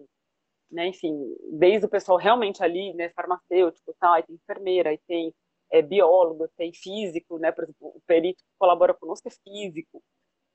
[0.71, 1.13] né, enfim,
[1.51, 5.31] desde o pessoal realmente ali, né, farmacêutico, tal, aí tem enfermeira, aí tem
[5.71, 7.51] é biólogo, tem físico, né?
[7.51, 10.03] Por exemplo, o perito que colabora conosco é físico,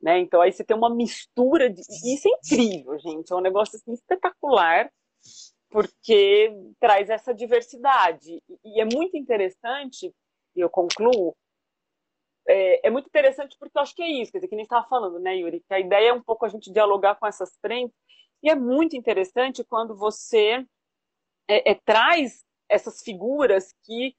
[0.00, 0.18] né?
[0.18, 3.92] Então aí você tem uma mistura de isso é incrível, gente, é um negócio assim,
[3.92, 4.90] espetacular
[5.76, 10.10] porque traz essa diversidade e é muito interessante.
[10.54, 11.36] E eu concluo
[12.48, 14.88] é, é, muito interessante porque eu acho que é isso, quer dizer, que nem estava
[14.88, 15.60] falando, né, Yuri?
[15.68, 17.94] Que a ideia é um pouco a gente dialogar com essas frentes,
[18.42, 20.66] e é muito interessante quando você
[21.46, 24.16] é, é, traz essas figuras que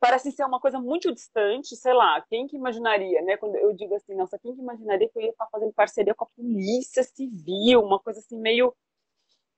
[0.00, 3.36] parece ser uma coisa muito distante, sei lá, quem que imaginaria, né?
[3.36, 6.24] Quando eu digo assim, nossa, quem que imaginaria que eu ia estar fazendo parceria com
[6.24, 8.74] a polícia civil, uma coisa assim meio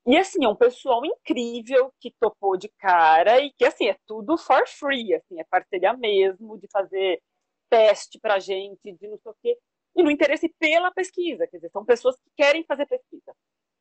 [0.08, 4.38] e assim, é um pessoal incrível que topou de cara e que assim, é tudo
[4.38, 7.20] for free, assim, é parceria mesmo de fazer
[7.68, 9.58] teste pra gente, de não sei o quê,
[9.94, 13.34] e no interesse pela pesquisa, quer dizer, são pessoas que querem fazer pesquisa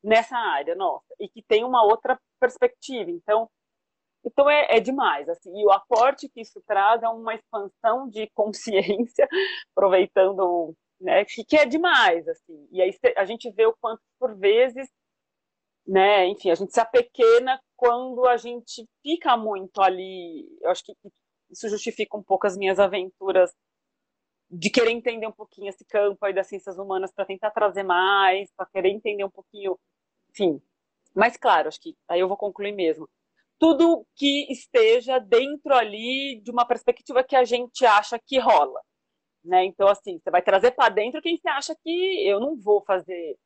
[0.03, 3.09] nessa área nossa e que tem uma outra perspectiva.
[3.09, 3.49] Então,
[4.25, 8.29] então é, é, demais, assim, e o aporte que isso traz é uma expansão de
[8.35, 9.29] consciência,
[9.71, 12.67] aproveitando, né, que, que é demais, assim.
[12.69, 14.89] E aí a gente vê o quanto por vezes,
[15.87, 20.45] né, enfim, a gente se apequena quando a gente fica muito ali.
[20.61, 20.93] Eu acho que
[21.49, 23.53] isso justifica um pouco as minhas aventuras
[24.49, 28.51] de querer entender um pouquinho esse campo aí das ciências humanas para tentar trazer mais,
[28.55, 29.77] para querer entender um pouquinho,
[30.31, 30.61] enfim.
[31.15, 33.09] Mas claro, acho que aí eu vou concluir mesmo
[33.59, 38.81] tudo que esteja dentro ali de uma perspectiva que a gente acha que rola.
[39.43, 39.65] Né?
[39.65, 43.37] Então, assim, você vai trazer para dentro quem você acha que eu não vou fazer,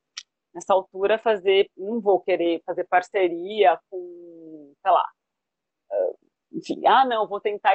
[0.54, 5.08] nessa altura, fazer, não vou querer fazer parceria com, sei lá,
[5.92, 6.14] ah,
[6.54, 7.74] enfim, ah, não, vou tentar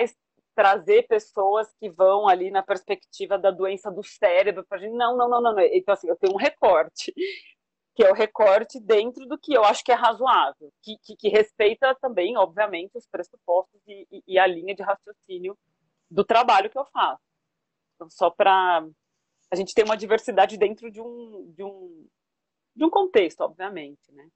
[0.54, 4.94] trazer pessoas que vão ali na perspectiva da doença do cérebro para gente.
[4.94, 5.60] Não, não, não, não.
[5.60, 7.12] Então, assim, eu tenho um recorte
[7.94, 11.28] que é o recorte dentro do que eu acho que é razoável, que, que, que
[11.30, 15.56] respeita também, obviamente, os pressupostos e, e, e, a linha de raciocínio
[16.10, 17.22] do trabalho que eu faço.
[17.94, 18.86] Então, só para
[19.50, 22.06] a gente ter uma diversidade dentro de um, de um,
[22.76, 24.28] de um contexto, obviamente, né?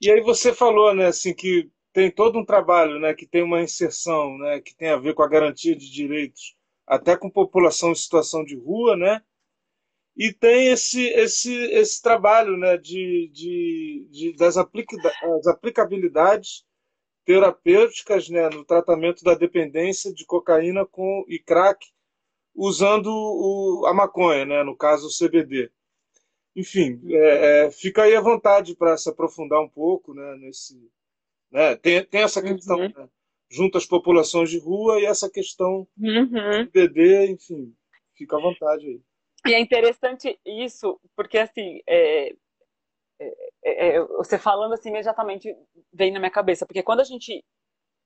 [0.00, 3.62] E aí você falou, né, assim, que tem todo um trabalho, né, que tem uma
[3.62, 7.94] inserção, né, que tem a ver com a garantia de direitos, até com população em
[7.94, 9.22] situação de rua, né?
[10.16, 14.96] e tem esse, esse, esse trabalho né, de, de, de das, aplica,
[15.46, 16.64] aplicabilidades
[17.24, 21.86] terapêuticas né, no tratamento da dependência de cocaína com, e crack
[22.54, 25.70] usando o, a maconha, né, no caso o CBD.
[26.56, 30.90] Enfim, é, é, fica aí à vontade para se aprofundar um pouco né, nesse.
[31.50, 32.88] Né, tem, tem essa questão uhum.
[32.88, 33.08] né,
[33.50, 36.26] junto às populações de rua e essa questão uhum.
[36.26, 37.74] do CBD, enfim,
[38.14, 39.00] fica à vontade aí.
[39.46, 42.34] E é interessante isso, porque assim, é, é,
[43.62, 45.54] é, é, você falando assim imediatamente
[45.92, 47.44] vem na minha cabeça, porque quando a gente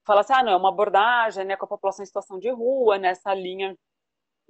[0.05, 2.99] fala assim, ah, não, é uma abordagem né, com a população em situação de rua,
[2.99, 3.77] nessa linha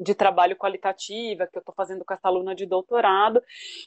[0.01, 3.43] de trabalho qualitativa que eu estou fazendo com essa aluna de doutorado,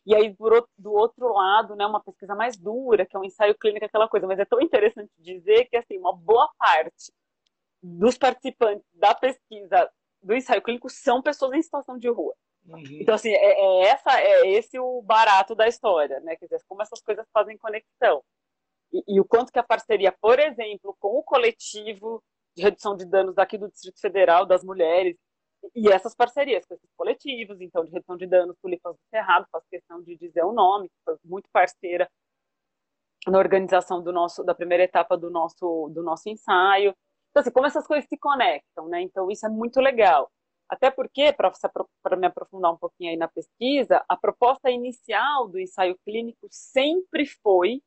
[0.06, 3.58] e aí do, do outro lado, né, uma pesquisa mais dura, que é um ensaio
[3.58, 7.12] clínico, aquela coisa, mas é tão interessante dizer que assim, uma boa parte
[7.82, 9.90] dos participantes da pesquisa
[10.22, 12.34] do ensaio clínico são pessoas em situação de rua.
[12.66, 12.82] Uhum.
[13.02, 16.38] Então, assim, é, é, essa, é esse o barato da história, né?
[16.38, 18.24] Quer dizer, como essas coisas fazem conexão.
[18.94, 22.24] E, e, o quanto que a parceria, por exemplo, com o coletivo
[22.56, 25.18] de redução de danos daqui do Distrito Federal, das mulheres,
[25.76, 29.66] e essas parcerias com esses coletivos, então, de redução de danos, Tulipas do Cerrado, faço
[29.70, 32.10] questão de dizer o nome, que foi muito parceira
[33.28, 36.94] na organização do nosso, da primeira etapa do nosso, do nosso ensaio.
[37.30, 39.02] Então, assim, como essas coisas se conectam, né?
[39.02, 40.30] Então, isso é muito legal.
[40.70, 45.98] Até porque, para me aprofundar um pouquinho aí na pesquisa, a proposta inicial do ensaio
[46.06, 47.82] clínico sempre foi,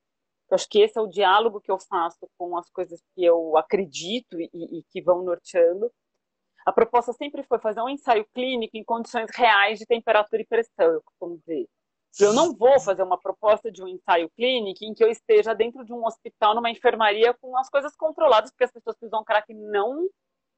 [0.50, 3.56] eu acho que esse é o diálogo que eu faço com as coisas que eu
[3.56, 5.90] acredito e, e que vão norteando,
[6.66, 10.86] a proposta sempre foi fazer um ensaio clínico em condições reais de temperatura e pressão,
[10.86, 11.68] eu costumo dizer.
[12.18, 15.84] Eu não vou fazer uma proposta de um ensaio clínico em que eu esteja dentro
[15.84, 19.54] de um hospital, numa enfermaria, com as coisas controladas, porque as pessoas que usam crack
[19.54, 20.08] não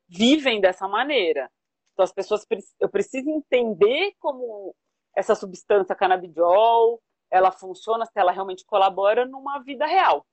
[0.08, 1.50] vivem dessa maneira.
[1.92, 2.46] Então, as pessoas,
[2.80, 4.74] eu preciso entender como
[5.14, 10.24] essa substância canabidiol, ela funciona, se ela realmente colabora numa vida real.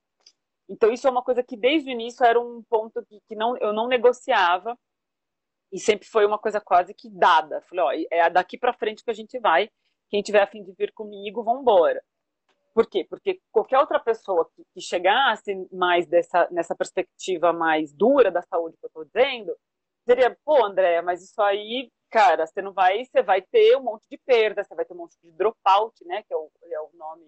[0.68, 3.56] Então, isso é uma coisa que desde o início era um ponto que, que não,
[3.58, 4.78] eu não negociava
[5.72, 7.60] e sempre foi uma coisa quase que dada.
[7.62, 9.68] Falei, ó, é daqui para frente que a gente vai.
[10.08, 12.02] Quem tiver a fim de vir comigo, vamos embora.
[12.72, 13.06] Por quê?
[13.08, 18.76] Porque qualquer outra pessoa que, que chegasse mais dessa, nessa perspectiva mais dura da saúde
[18.76, 19.56] que eu estou dizendo,
[20.06, 24.06] diria, pô, André, mas isso aí, cara, você não vai, você vai ter um monte
[24.10, 26.90] de perda, você vai ter um monte de dropout, né, que é o, é o
[26.94, 27.24] nome,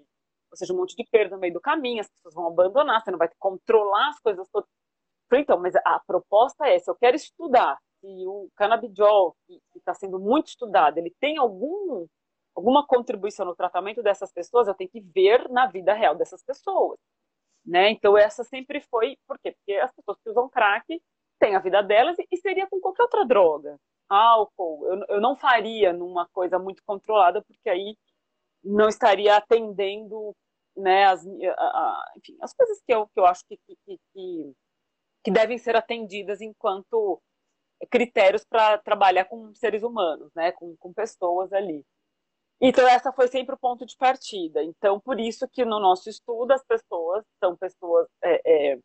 [0.51, 3.11] ou seja, um monte de perda no meio do caminho, as pessoas vão abandonar, você
[3.11, 4.68] não vai controlar as coisas todas.
[5.33, 10.18] Então, mas a proposta é essa, eu quero estudar se o canabidiol, que está sendo
[10.18, 12.06] muito estudado, ele tem algum,
[12.54, 16.98] alguma contribuição no tratamento dessas pessoas, eu tenho que ver na vida real dessas pessoas.
[17.64, 17.90] Né?
[17.90, 19.16] Então, essa sempre foi.
[19.26, 19.52] Por quê?
[19.52, 21.02] Porque as pessoas que usam crack
[21.38, 23.76] têm a vida delas e seria com qualquer outra droga.
[24.08, 27.96] Álcool, eu, eu não faria numa coisa muito controlada, porque aí
[28.64, 30.34] não estaria atendendo
[30.76, 34.54] né, as, a, a, enfim, as coisas que eu, que eu acho que, que, que,
[35.24, 37.20] que devem ser atendidas enquanto
[37.87, 41.85] critérios para trabalhar com seres humanos, né, com, com pessoas ali.
[42.61, 44.62] Então, essa foi sempre o ponto de partida.
[44.64, 48.79] Então, por isso que no nosso estudo, as pessoas são pessoas é, é,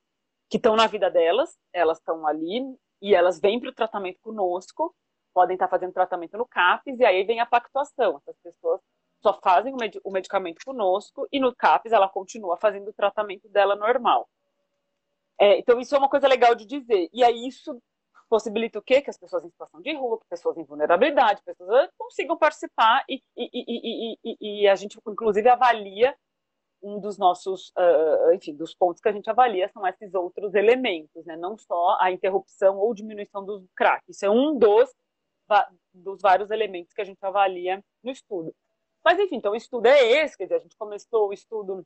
[0.48, 2.62] que estão na vida delas, elas estão ali
[3.02, 4.96] e elas vêm para o tratamento conosco,
[5.34, 8.18] podem estar fazendo tratamento no CAPES, e aí vem a pactuação.
[8.18, 8.80] Essas pessoas
[9.24, 14.30] só fazem o medicamento conosco e no CAPES ela continua fazendo o tratamento dela normal.
[15.40, 17.10] É, então, isso é uma coisa legal de dizer.
[17.12, 17.82] E aí, isso
[18.34, 19.00] possibilita o quê?
[19.00, 23.22] Que as pessoas em situação de rua, que pessoas em vulnerabilidade, pessoas consigam participar e,
[23.38, 26.16] e, e, e, e a gente, inclusive, avalia
[26.82, 31.24] um dos nossos, uh, enfim, dos pontos que a gente avalia são esses outros elementos,
[31.28, 31.38] né?
[31.38, 34.04] Não só a interrupção ou diminuição do crack.
[34.10, 34.92] Isso é um dos,
[35.94, 38.52] dos vários elementos que a gente avalia no estudo.
[39.06, 41.86] Mas, enfim, então o estudo é esse, quer dizer, a gente começou o estudo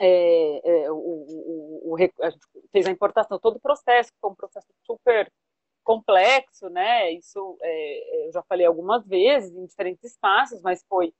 [0.00, 4.30] é, é, o, o, o, a gente fez a importação, todo o processo, que foi
[4.30, 5.30] um processo super
[5.82, 7.12] complexo, né?
[7.12, 11.12] Isso é, eu já falei algumas vezes em diferentes espaços, mas foi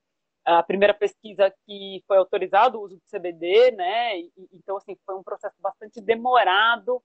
[0.44, 4.18] a primeira pesquisa que foi autorizado o uso do CBD, né?
[4.18, 7.02] E, então assim foi um processo bastante demorado,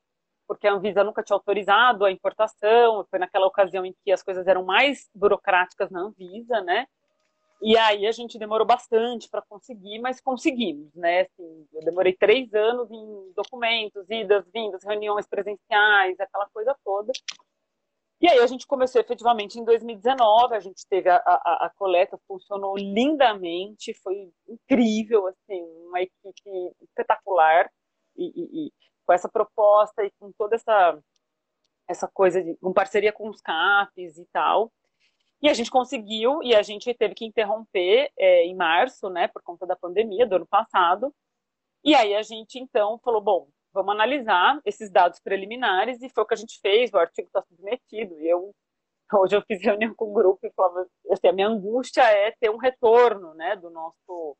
[0.47, 3.05] porque a Anvisa nunca tinha autorizado a importação.
[3.09, 6.87] Foi naquela ocasião em que as coisas eram mais burocráticas na Anvisa, né?
[7.61, 11.21] E aí a gente demorou bastante para conseguir, mas conseguimos, né?
[11.21, 17.11] Assim, eu demorei três anos em documentos, idas, vindas, reuniões presenciais, aquela coisa toda.
[18.25, 22.19] E aí a gente começou efetivamente em 2019, a gente teve a, a, a coleta,
[22.27, 26.49] funcionou lindamente, foi incrível, assim, uma equipe
[26.81, 27.69] espetacular,
[28.17, 28.71] e, e, e
[29.05, 30.99] com essa proposta e com toda essa,
[31.87, 34.73] essa coisa, de, com parceria com os CAPs e tal.
[35.39, 39.43] E a gente conseguiu, e a gente teve que interromper é, em março, né, por
[39.43, 41.13] conta da pandemia do ano passado.
[41.83, 46.27] E aí a gente então falou: bom, vamos analisar esses dados preliminares, e foi o
[46.27, 48.19] que a gente fez, o artigo está submetido.
[48.19, 48.51] E eu,
[49.13, 52.49] hoje eu fiz reunião com o grupo e falava: assim, a minha angústia é ter
[52.49, 54.37] um retorno né, do nosso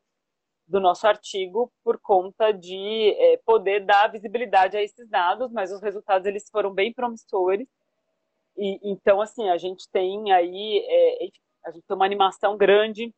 [0.68, 5.80] do nosso artigo por conta de é, poder dar visibilidade a esses dados, mas os
[5.80, 7.68] resultados eles foram bem promissores
[8.56, 11.28] e, então, assim, a gente tem aí, é,
[11.66, 13.14] a gente tem uma animação grande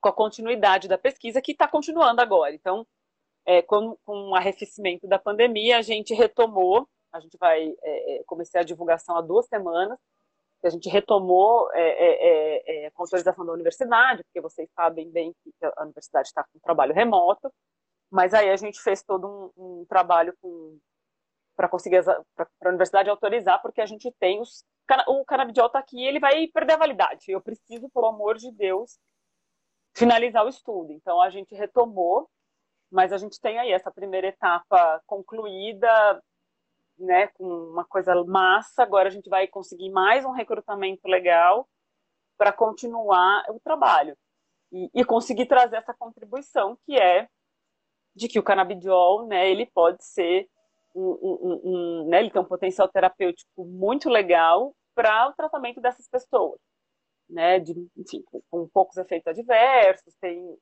[0.00, 2.54] com a continuidade da pesquisa, que está continuando agora.
[2.54, 2.86] Então,
[3.46, 8.24] é, com, com o arrefecimento da pandemia, a gente retomou, a gente vai é, é
[8.24, 9.98] começar a divulgação há duas semanas,
[10.66, 15.52] a gente retomou é, é, é, com autorização da universidade, porque vocês sabem bem que
[15.62, 17.52] a universidade está com trabalho remoto,
[18.10, 20.34] mas aí a gente fez todo um, um trabalho
[21.56, 22.02] para conseguir
[22.34, 24.64] para a universidade autorizar, porque a gente tem os,
[25.08, 27.24] o canabidiol está aqui, ele vai perder a validade.
[27.28, 28.98] Eu preciso, pelo amor de Deus,
[29.94, 30.92] finalizar o estudo.
[30.92, 32.28] Então a gente retomou,
[32.94, 36.22] mas a gente tem aí essa primeira etapa concluída,
[36.96, 38.84] né, com uma coisa massa.
[38.84, 41.68] Agora a gente vai conseguir mais um recrutamento legal
[42.38, 44.16] para continuar o trabalho
[44.72, 47.28] e, e, conseguir trazer essa contribuição que é
[48.14, 50.48] de que o canabidiol, né, ele pode ser
[50.94, 56.08] um, um, um né, ele tem um potencial terapêutico muito legal para o tratamento dessas
[56.08, 56.60] pessoas,
[57.28, 60.56] né, de, enfim, com, com poucos efeitos adversos, tem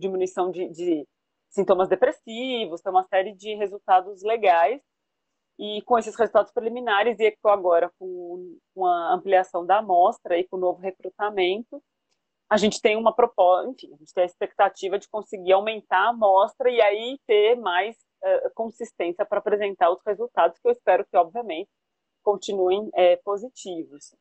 [0.00, 1.06] diminuição de, de
[1.52, 4.80] sintomas depressivos, tem uma série de resultados legais
[5.58, 10.56] e com esses resultados preliminares, e agora com, com a ampliação da amostra e com
[10.56, 11.82] o novo recrutamento,
[12.50, 16.10] a gente tem uma proposta, enfim, a gente tem a expectativa de conseguir aumentar a
[16.10, 21.16] amostra e aí ter mais uh, consistência para apresentar os resultados, que eu espero que,
[21.16, 21.70] obviamente,
[22.22, 24.14] continuem é, positivos.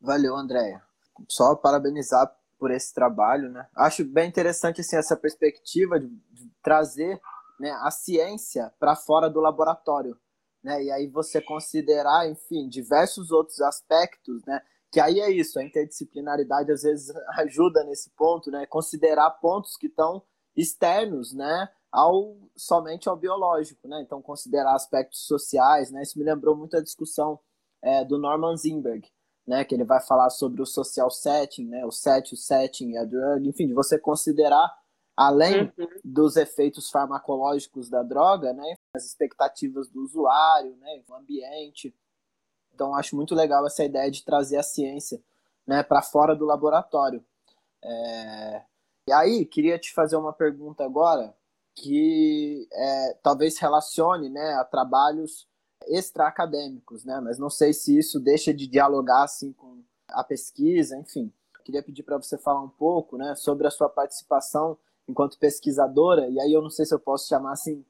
[0.00, 0.82] Valeu, Andréia.
[1.28, 3.68] Só parabenizar por esse trabalho, né?
[3.76, 7.20] Acho bem interessante assim, essa perspectiva de, de trazer
[7.60, 10.18] né, a ciência para fora do laboratório.
[10.62, 10.84] Né?
[10.84, 14.62] E aí você considerar, enfim, diversos outros aspectos, né?
[14.90, 18.64] Que aí é isso, a interdisciplinaridade às vezes ajuda nesse ponto, né?
[18.64, 20.22] Considerar pontos que estão
[20.56, 21.68] externos, né?
[21.92, 24.00] Ao, somente ao biológico, né?
[24.00, 26.00] Então considerar aspectos sociais, né?
[26.00, 27.38] Isso me lembrou muito a discussão
[27.82, 29.06] é, do Norman Zinberg,
[29.46, 29.64] né?
[29.64, 31.84] Que ele vai falar sobre o social setting, né?
[31.84, 34.72] O set, o setting, a drug, enfim, de você considerar
[35.16, 35.86] além uhum.
[36.04, 41.94] dos efeitos farmacológicos da droga, né, as expectativas do usuário, né, o ambiente.
[42.74, 45.22] Então, acho muito legal essa ideia de trazer a ciência
[45.66, 47.24] né, para fora do laboratório.
[47.82, 48.62] É...
[49.08, 51.36] E aí, queria te fazer uma pergunta agora
[51.76, 55.46] que é, talvez relacione né, a trabalhos
[55.88, 61.32] extra-acadêmicos, né, mas não sei se isso deixa de dialogar assim, com a pesquisa, enfim.
[61.64, 64.76] Queria pedir para você falar um pouco né, sobre a sua participação
[65.08, 67.84] enquanto pesquisadora, e aí eu não sei se eu posso chamar assim,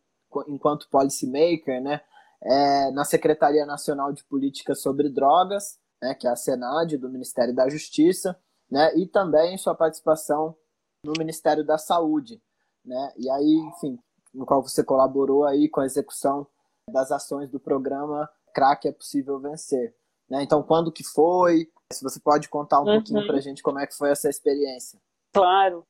[0.48, 2.00] enquanto policymaker, né,
[2.42, 7.54] é, na Secretaria Nacional de Política sobre Drogas, né, que é a SENAD, do Ministério
[7.54, 8.38] da Justiça,
[8.70, 10.56] né, e também sua participação
[11.04, 12.40] no Ministério da Saúde,
[12.84, 13.98] né, e aí, enfim,
[14.32, 16.46] no qual você colaborou aí com a execução
[16.90, 19.94] das ações do programa Crack é Possível Vencer.
[20.28, 20.42] Né?
[20.42, 21.68] Então, quando que foi?
[21.92, 22.94] Se você pode contar um uhum.
[22.94, 25.00] pouquinho para a gente como é que foi essa experiência.
[25.32, 25.86] Claro.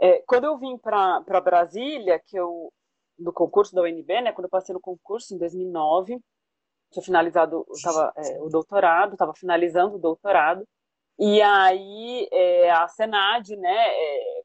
[0.00, 2.72] É, quando eu vim para Brasília, que eu
[3.18, 6.18] no concurso da UNB, né, quando eu passei no concurso em 2009,
[6.90, 10.64] tinha finalizado tava, é, o doutorado, estava finalizando o doutorado,
[11.18, 14.42] e aí é, a Senad, né, é,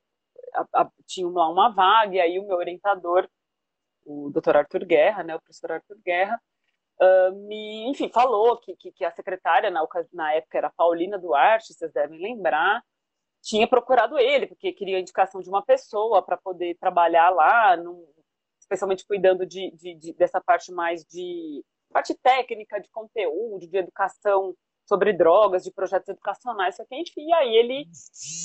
[0.54, 3.28] a, a, tinha lá uma vaga, e aí o meu orientador,
[4.08, 6.41] o doutor Arthur Guerra, né, o professor Arthur Guerra,
[7.02, 11.74] uh, me, enfim, falou que, que, que a secretária, na, na época era Paulina Duarte,
[11.74, 12.82] vocês devem lembrar,
[13.41, 18.06] tinha procurado ele, porque queria a indicação de uma pessoa para poder trabalhar lá, num,
[18.60, 24.54] especialmente cuidando de, de, de, dessa parte mais de parte técnica, de conteúdo, de educação
[24.88, 27.86] sobre drogas, de projetos educacionais, só que enfim, e aí ele,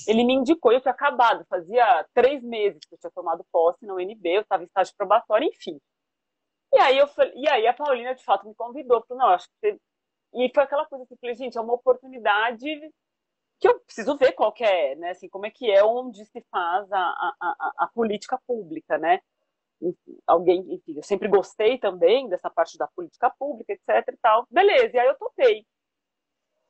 [0.08, 3.94] ele me indicou, eu tinha acabado, fazia três meses que eu tinha tomado posse na
[3.94, 5.80] UNB, eu estava em estágio probatório, enfim.
[6.72, 9.54] E aí, eu, e aí a Paulina, de fato, me convidou, falou, não, acho que
[9.60, 9.78] você...
[10.34, 12.66] E foi aquela coisa assim, falei, gente, é uma oportunidade
[13.60, 15.10] que eu preciso ver qual que é, né?
[15.10, 19.20] Assim, como é que é onde se faz a, a, a, a política pública, né?
[20.26, 24.46] Alguém, enfim, eu sempre gostei também dessa parte da política pública, etc e tal.
[24.50, 25.66] Beleza, e aí eu topei.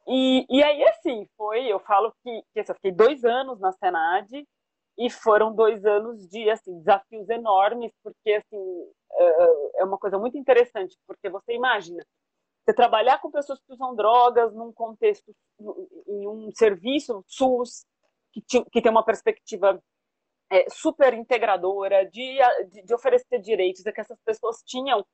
[0.06, 3.72] E, e aí, assim, foi, eu falo que, que assim, eu fiquei dois anos na
[3.72, 4.28] Senad
[4.98, 10.36] e foram dois anos de, assim, desafios enormes, porque, assim, é, é uma coisa muito
[10.36, 12.04] interessante, porque você imagina,
[12.64, 15.34] você trabalhar com pessoas que usam drogas num contexto,
[16.08, 17.84] em um serviço SUS,
[18.32, 19.82] que, que tem uma perspectiva
[20.50, 22.38] é, super integradora de,
[22.70, 25.04] de, de, oferecer direitos, é que essas pessoas tinham,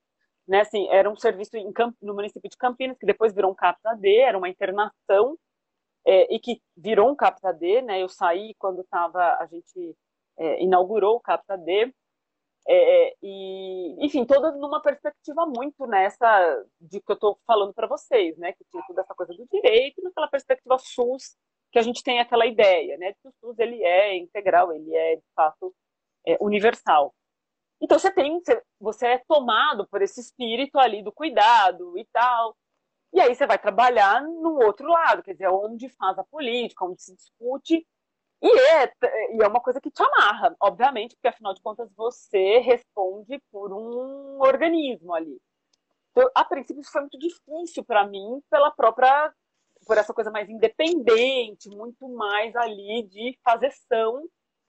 [0.48, 1.72] né, assim, era um serviço em,
[2.02, 5.36] no município de Campinas, que depois virou um CAPS-AD, era uma internação,
[6.06, 9.96] é, e que virou um CAPS-AD, né, eu saí quando tava, a gente
[10.38, 11.92] é, inaugurou o CAPS-AD,
[12.70, 18.36] é, e, enfim, toda numa perspectiva muito nessa de que eu estou falando para vocês,
[18.36, 18.52] né?
[18.52, 21.34] Que tinha toda essa coisa do direito, naquela perspectiva SUS,
[21.72, 23.14] que a gente tem aquela ideia, né?
[23.14, 25.74] Que o SUS ele é integral, ele é de fato
[26.26, 27.14] é, universal.
[27.80, 28.40] Então você tem,
[28.80, 32.56] você é tomado por esse espírito ali do cuidado e tal.
[33.12, 37.02] E aí você vai trabalhar no outro lado, quer dizer, onde faz a política, onde
[37.02, 37.86] se discute.
[38.40, 38.92] E é,
[39.32, 43.72] e é uma coisa que te amarra, obviamente, porque afinal de contas você responde por
[43.72, 45.40] um organismo ali.
[46.12, 49.32] Então, a princípio, isso foi muito difícil para mim, pela própria.
[49.86, 54.28] por essa coisa mais independente, muito mais ali de fazeção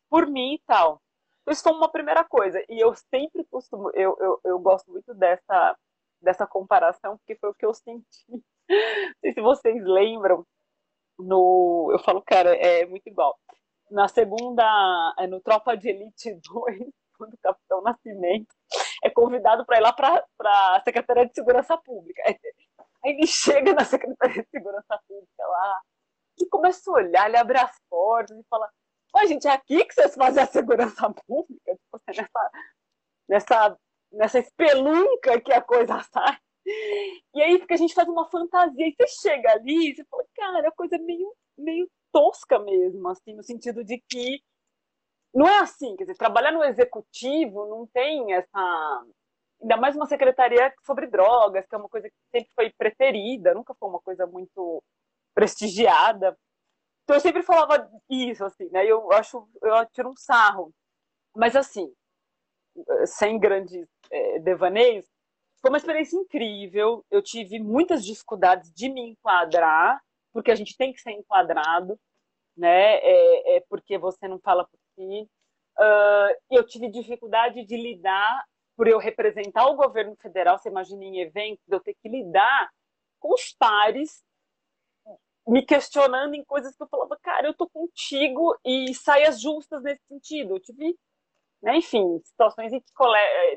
[0.10, 1.02] por mim e tal.
[1.50, 2.64] Isso foi uma primeira coisa.
[2.70, 3.92] E eu sempre costumo.
[3.94, 5.78] Eu, eu, eu gosto muito dessa,
[6.22, 8.26] dessa comparação, porque foi o que eu senti.
[8.30, 10.46] Não sei se vocês lembram.
[11.18, 13.38] No, eu falo, cara, é muito igual.
[13.92, 14.64] Na segunda,
[15.18, 18.48] é no Tropa de Elite 2, quando o Capitão Nascimento
[19.04, 22.22] é convidado para ir lá para a Secretaria de Segurança Pública.
[22.26, 22.38] Aí
[23.04, 25.82] ele chega na Secretaria de Segurança Pública lá
[26.38, 28.70] e começa a olhar, ele abre as portas e fala:
[29.22, 31.76] Ó, gente, é aqui que vocês fazem a segurança pública?
[31.76, 32.52] Tipo, assim, nessa,
[33.28, 33.80] nessa,
[34.12, 36.38] nessa espelunca que a coisa sai.
[37.34, 40.24] E aí porque a gente faz uma fantasia e você chega ali e você fala,
[40.36, 44.44] cara, é coisa meio, meio tosca mesmo, assim, no sentido de que
[45.34, 49.04] não é assim, quer dizer, trabalhar no executivo não tem essa.
[49.62, 53.74] Ainda mais uma secretaria sobre drogas, que é uma coisa que sempre foi preferida, nunca
[53.74, 54.84] foi uma coisa muito
[55.34, 56.38] prestigiada.
[57.10, 58.86] Então eu sempre falava isso, assim, né?
[58.86, 60.72] Eu acho, eu tiro um sarro.
[61.36, 61.92] Mas assim,
[63.08, 65.08] sem grandes é, devaneios,
[65.60, 67.04] foi uma experiência incrível.
[67.10, 70.00] Eu tive muitas dificuldades de me enquadrar,
[70.32, 72.00] porque a gente tem que ser enquadrado,
[72.56, 72.98] né?
[72.98, 75.28] É, é porque você não fala por si.
[75.80, 78.46] Uh, eu tive dificuldade de lidar,
[78.78, 82.70] por eu representar o governo federal, você imagina em eventos, eu ter que lidar
[83.20, 84.24] com os pares,
[85.50, 90.02] me questionando em coisas que eu falava, cara, eu tô contigo e saias justas nesse
[90.08, 90.56] sentido.
[90.56, 90.98] Eu tive,
[91.62, 92.72] né, enfim, situações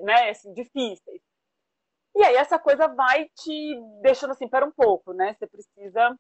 [0.03, 1.23] né, assim, difíceis.
[2.17, 5.35] E aí essa coisa vai te deixando assim, para um pouco, né?
[5.35, 6.17] Você precisa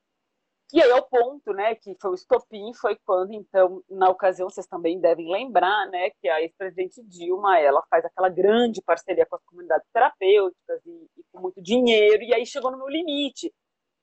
[0.72, 4.66] e aí, o ponto, né, que foi o estopim, foi quando, então, na ocasião, vocês
[4.66, 9.44] também devem lembrar, né, que a ex-presidente Dilma, ela faz aquela grande parceria com as
[9.44, 13.52] comunidades terapêuticas e, e, com muito dinheiro, e aí chegou no meu limite.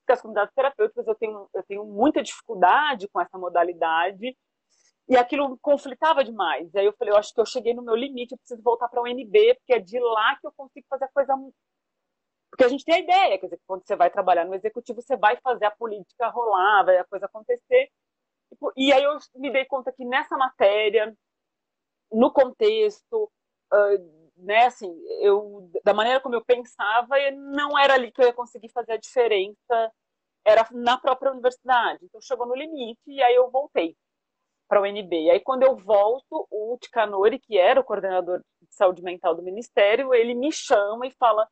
[0.10, 4.36] Porque as comunidades terapêuticas, eu tenho, eu tenho muita dificuldade com essa modalidade,
[5.07, 6.74] e aquilo conflitava demais.
[6.76, 8.99] Aí eu falei, eu acho que eu cheguei no meu limite, eu preciso voltar para
[8.99, 11.36] o UNB, porque é de lá que eu consigo fazer a coisa
[12.49, 15.16] porque a gente tem a ideia, quer dizer, quando você vai trabalhar no executivo, você
[15.16, 17.91] vai fazer a política rolar, vai a coisa acontecer.
[18.76, 21.16] E aí eu me dei conta que nessa matéria,
[22.12, 23.32] no contexto,
[24.39, 28.69] né, assim, eu, da maneira como eu pensava, não era ali que eu ia conseguir
[28.69, 29.91] fazer a diferença,
[30.45, 32.05] era na própria universidade.
[32.05, 33.95] Então chegou no limite e aí eu voltei
[34.67, 35.25] para o UNB.
[35.25, 39.43] E aí quando eu volto, o Ticanori, que era o coordenador de saúde mental do
[39.43, 41.47] ministério, ele me chama e fala: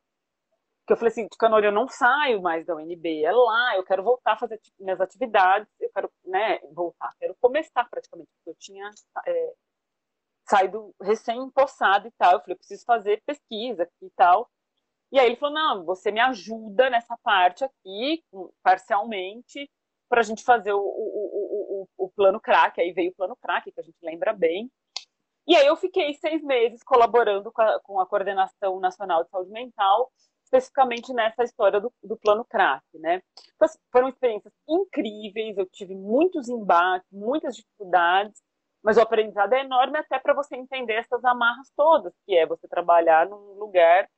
[0.88, 4.02] que eu falei assim, Canori, eu não saio mais da UNB, é lá, eu quero
[4.02, 8.90] voltar a fazer minhas atividades, eu quero, né, voltar, quero começar praticamente, porque eu tinha
[9.26, 9.52] é,
[10.48, 14.48] saído recém-empossado e tal, eu falei, eu preciso fazer pesquisa e tal,
[15.10, 18.22] e aí ele falou, não, você me ajuda nessa parte aqui,
[18.62, 19.70] parcialmente,
[20.08, 23.70] para a gente fazer o, o, o, o, plano crack, aí veio o plano crack,
[23.70, 24.70] que a gente lembra bem,
[25.46, 29.50] e aí eu fiquei seis meses colaborando com a, com a Coordenação Nacional de Saúde
[29.50, 30.10] Mental,
[30.44, 33.22] especificamente nessa história do, do plano crack, né?
[33.54, 38.42] Então, assim, foram experiências incríveis, eu tive muitos embates, muitas dificuldades,
[38.82, 42.66] mas o aprendizado é enorme até para você entender essas amarras todas, que é você
[42.68, 44.08] trabalhar num lugar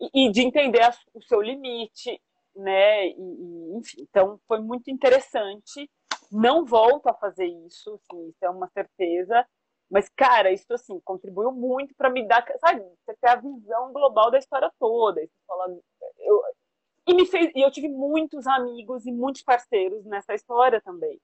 [0.00, 2.20] e, e de entender a, o seu limite,
[2.54, 3.06] né?
[3.08, 5.90] E, e, enfim, então foi muito interessante.
[6.30, 9.46] Não volto a fazer isso, assim, isso é uma certeza.
[9.90, 14.30] Mas, cara, isso assim, contribuiu muito para me dar, sabe, você ter a visão global
[14.30, 15.20] da história toda.
[15.46, 15.68] Fala,
[16.18, 16.42] eu,
[17.06, 21.20] e me fez, e eu tive muitos amigos e muitos parceiros nessa história também,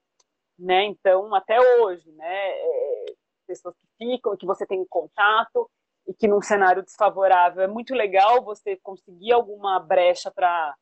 [0.61, 0.85] né?
[0.85, 3.07] Então, até hoje, né, é,
[3.47, 5.71] pessoas que ficam, que você tem contato
[6.07, 10.75] e que num cenário desfavorável é muito legal você conseguir alguma brecha para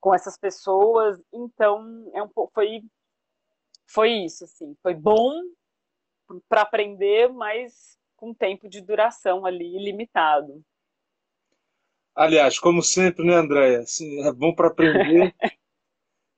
[0.00, 1.20] com essas pessoas.
[1.32, 2.82] Então, é um foi
[3.86, 5.42] foi isso assim, foi bom
[6.48, 10.64] para aprender, mas com tempo de duração ali limitado.
[12.14, 13.80] Aliás, como sempre, né, Andréia?
[13.80, 15.34] Assim, é bom para aprender,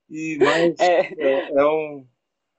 [0.09, 2.07] e mas é, é, é, um.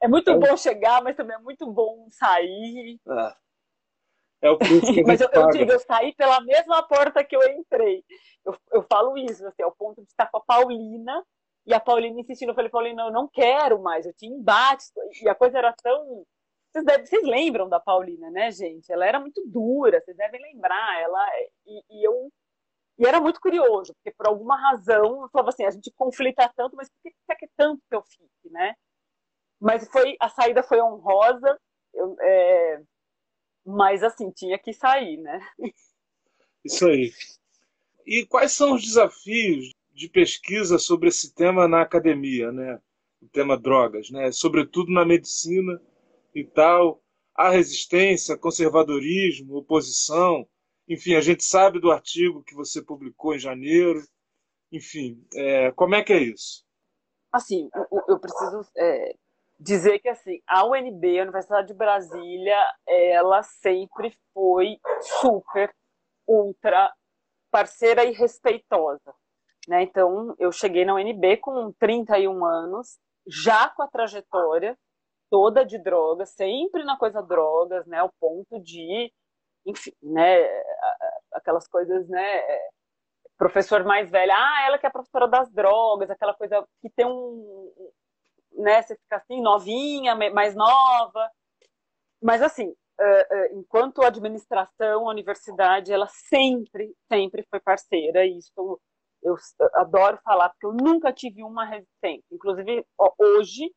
[0.01, 0.57] É muito é bom um...
[0.57, 3.01] chegar, mas também é muito bom sair.
[3.07, 7.25] É, é o preço que a Mas eu, eu, digo, eu saí pela mesma porta
[7.25, 8.05] que eu entrei.
[8.45, 11.25] Eu, eu falo isso, assim, ao ponto de estar com a Paulina,
[11.67, 14.91] e a Paulina insistindo, eu falei, Paulina, eu não quero mais, eu tinha embates,
[15.23, 16.25] e a coisa era tão
[16.73, 18.93] vocês, devem, vocês lembram da Paulina, né, gente?
[18.93, 21.01] Ela era muito dura, vocês devem lembrar.
[21.01, 21.27] Ela
[21.67, 22.31] e, e eu
[22.99, 26.77] E era muito curioso, porque por alguma razão, eu falava assim, a gente conflita tanto,
[26.77, 28.75] mas por que você quer tanto que eu fique, né?
[29.61, 31.59] Mas foi, a saída foi honrosa,
[31.95, 32.83] eu, é,
[33.65, 35.41] mas assim, tinha que sair, né?
[36.65, 37.13] Isso aí.
[38.07, 42.81] E quais são os desafios de pesquisa sobre esse tema na academia, né?
[43.21, 44.31] O tema drogas, né?
[44.31, 45.81] Sobretudo na medicina
[46.35, 47.03] e tal.
[47.35, 50.49] Há resistência, conservadorismo, oposição.
[50.89, 54.03] Enfim, a gente sabe do artigo que você publicou em janeiro.
[54.73, 56.65] Enfim, é, como é que é isso?
[57.33, 59.15] Assim, eu, eu preciso é,
[59.59, 62.57] dizer que assim, a UNB, a Universidade de Brasília,
[62.87, 64.79] ela sempre foi
[65.21, 65.73] super,
[66.27, 66.93] ultra
[67.51, 69.15] parceira e respeitosa.
[69.67, 69.83] Né?
[69.83, 74.77] Então, eu cheguei na UNB com 31 anos, já com a trajetória
[75.31, 79.13] toda de drogas, sempre na coisa drogas, né, ao ponto de,
[79.67, 80.49] enfim, né,
[81.35, 82.43] aquelas coisas, né,
[83.37, 87.73] professor mais velho, ah, ela que é professora das drogas, aquela coisa que tem um,
[88.59, 91.31] né, você fica assim, novinha, mais nova.
[92.23, 92.75] Mas, assim,
[93.53, 98.81] enquanto administração, a universidade, ela sempre, sempre foi parceira, e isso
[99.23, 99.37] eu
[99.75, 102.25] adoro falar, porque eu nunca tive uma resistência.
[102.31, 102.85] Inclusive,
[103.19, 103.73] hoje,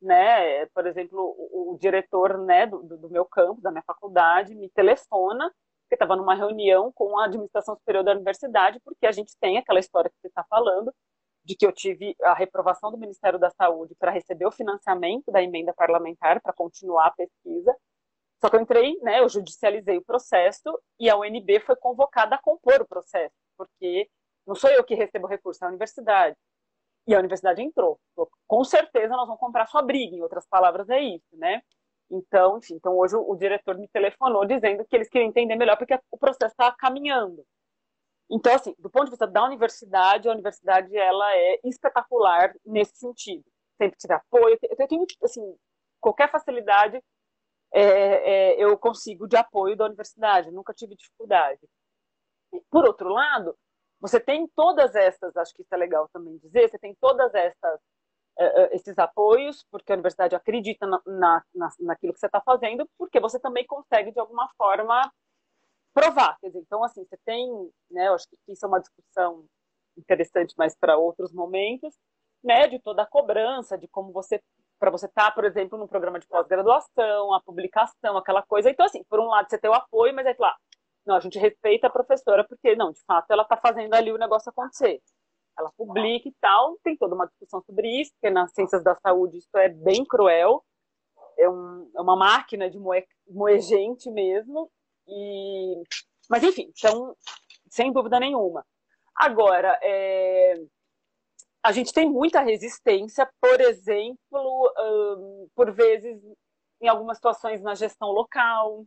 [0.00, 4.68] né, por exemplo, o, o diretor né, do, do, meu campo, da minha faculdade, me
[4.70, 5.50] telefona,
[5.82, 9.80] porque estava numa reunião com a administração superior da universidade, porque a gente tem aquela
[9.80, 10.92] história que você está falando,
[11.44, 15.42] de que eu tive a reprovação do Ministério da Saúde para receber o financiamento da
[15.42, 17.76] emenda parlamentar para continuar a pesquisa.
[18.40, 22.38] Só que eu entrei, né, eu judicializei o processo e a UNB foi convocada a
[22.38, 24.08] compor o processo, porque
[24.46, 26.36] não sou eu que recebo recurso, é a universidade.
[27.06, 28.00] E a universidade entrou.
[28.46, 31.62] Com certeza nós vamos comprar sua briga, em outras palavras é isso, né?
[32.10, 35.98] Então, enfim, então hoje o diretor me telefonou dizendo que eles queriam entender melhor porque
[36.10, 37.44] o processo estava caminhando.
[38.32, 43.44] Então, assim, do ponto de vista da universidade, a universidade ela é espetacular nesse sentido.
[43.76, 44.58] Sempre tiver apoio.
[44.62, 45.54] Eu tenho, assim,
[46.00, 46.98] qualquer facilidade
[47.74, 50.50] é, é, eu consigo de apoio da universidade.
[50.50, 51.60] Nunca tive dificuldade.
[52.70, 53.54] Por outro lado,
[54.00, 57.80] você tem todas essas, acho que isso é legal também dizer, você tem todas essas
[58.38, 61.00] uh, esses apoios, porque a universidade acredita na,
[61.54, 65.10] na, naquilo que você está fazendo, porque você também consegue, de alguma forma,
[65.92, 66.38] provar.
[66.40, 67.48] Quer dizer, então, assim, você tem,
[67.90, 69.44] né, eu acho que isso é uma discussão
[69.96, 71.94] interessante, mas para outros momentos,
[72.42, 74.42] né, de toda a cobrança, de como você,
[74.78, 78.70] para você estar, tá, por exemplo, num programa de pós-graduação, a publicação, aquela coisa.
[78.70, 80.56] Então, assim, por um lado você tem o apoio, mas é claro,
[81.06, 84.18] não, a gente respeita a professora, porque, não, de fato, ela está fazendo ali o
[84.18, 85.00] negócio acontecer.
[85.58, 89.38] Ela publica e tal, tem toda uma discussão sobre isso, porque nas ciências da saúde
[89.38, 90.64] isso é bem cruel,
[91.38, 94.70] é, um, é uma máquina de moer, moer gente mesmo,
[95.12, 95.82] e...
[96.28, 97.16] Mas, enfim, então,
[97.70, 98.64] sem dúvida nenhuma.
[99.14, 100.54] Agora, é...
[101.62, 106.20] a gente tem muita resistência, por exemplo, um, por vezes,
[106.80, 108.84] em algumas situações na gestão local,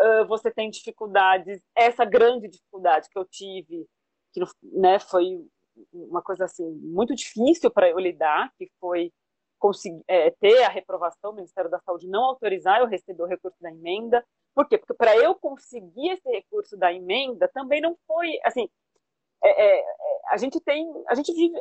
[0.00, 3.86] uh, você tem dificuldades, essa grande dificuldade que eu tive,
[4.32, 5.46] que né, foi
[5.92, 9.12] uma coisa assim muito difícil para eu lidar, que foi
[9.58, 13.56] conseguir é, ter a reprovação, o Ministério da Saúde não autorizar eu receber o recurso
[13.60, 14.24] da emenda,
[14.54, 14.78] por quê?
[14.78, 18.68] Porque para eu conseguir esse recurso da emenda também não foi assim.
[19.42, 19.84] É, é,
[20.28, 21.54] a gente tem, a gente vive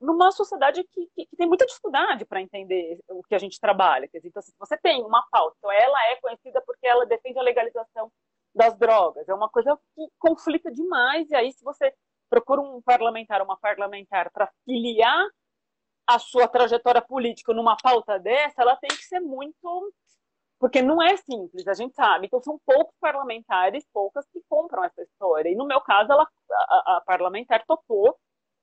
[0.00, 4.08] numa sociedade que, que, que tem muita dificuldade para entender o que a gente trabalha.
[4.08, 7.38] Quer dizer, então, se você tem uma pauta, então ela é conhecida porque ela defende
[7.38, 8.12] a legalização
[8.54, 9.28] das drogas.
[9.28, 11.30] É uma coisa que conflita demais.
[11.30, 11.94] E aí, se você
[12.28, 15.26] procura um parlamentar, uma parlamentar para filiar
[16.06, 19.92] a sua trajetória política numa pauta dessa, ela tem que ser muito
[20.62, 22.26] porque não é simples, a gente sabe.
[22.26, 25.50] Então, são poucos parlamentares, poucas que compram essa história.
[25.50, 28.16] E no meu caso, ela, a, a parlamentar topou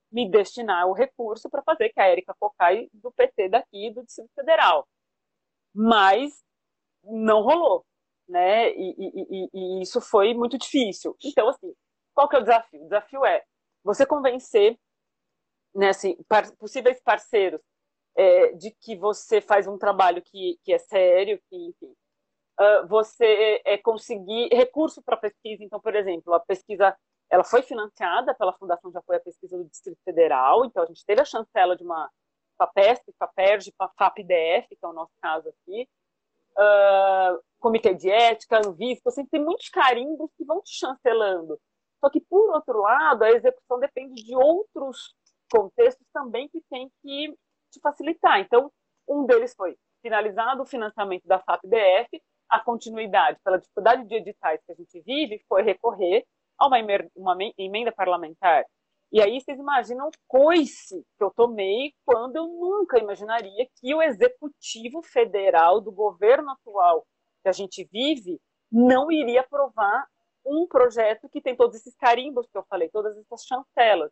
[0.10, 4.06] me destinar o recurso para fazer, que é a Érica Cocai do PT daqui do
[4.06, 4.88] Distrito Federal.
[5.76, 6.41] Mas
[7.04, 7.86] não rolou,
[8.30, 8.72] né?
[8.72, 11.18] E, e, e, e, isso foi muito difícil.
[11.22, 11.74] Então, assim,
[12.14, 12.80] qual que é o desafio?
[12.80, 13.43] O desafio é
[13.84, 14.80] você convencer
[15.76, 17.60] né, assim, par possíveis parceiros
[18.16, 21.93] é, de que você faz um trabalho que, que é sério, que, enfim,
[22.60, 25.64] uh, você é, conseguir recurso para pesquisa.
[25.64, 26.95] Então, por exemplo, a pesquisa
[27.30, 31.05] ela foi financiada pela Fundação de Apoio à Pesquisa do Distrito Federal, então a gente
[31.05, 32.10] teve a chancela de uma
[32.57, 35.88] FAPESP, FAPERJ, FAPDF, que é o nosso caso aqui,
[36.57, 41.60] uh, Comitê de Ética, Anvisa, você tem muitos carimbos que vão te chancelando.
[41.99, 45.14] Só que, por outro lado, a execução depende de outros
[45.51, 47.38] contextos também que tem que
[47.70, 48.40] te facilitar.
[48.40, 48.72] Então,
[49.08, 54.72] um deles foi finalizado o financiamento da FAP-DF, a continuidade, pela dificuldade de editais que
[54.72, 56.26] a gente vive, foi recorrer
[56.58, 56.78] a uma,
[57.16, 58.66] uma emenda parlamentar.
[59.12, 64.02] E aí vocês imaginam o coice que eu tomei quando eu nunca imaginaria que o
[64.02, 67.06] executivo federal do governo atual
[67.42, 68.40] que a gente vive
[68.72, 70.06] não iria aprovar
[70.46, 74.12] um projeto que tem todos esses carimbos que eu falei, todas essas chancelas.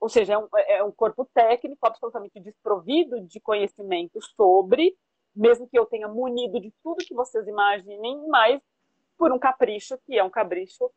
[0.00, 4.96] Ou seja, é um, é um corpo técnico absolutamente desprovido de conhecimento sobre,
[5.36, 8.60] mesmo que eu tenha munido de tudo que vocês imaginem, mas
[9.18, 10.90] por um capricho, que é um capricho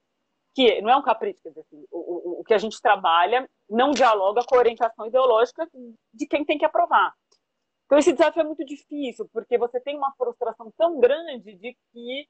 [0.56, 3.49] que não é um capricho, quer dizer, assim, o, o, o que a gente trabalha
[3.70, 5.68] não dialoga com a orientação ideológica
[6.14, 7.14] de quem tem que aprovar.
[7.86, 12.28] Então, esse desafio é muito difícil, porque você tem uma frustração tão grande de que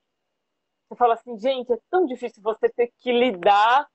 [0.89, 3.87] você fala assim, gente, é tão difícil você ter que lidar.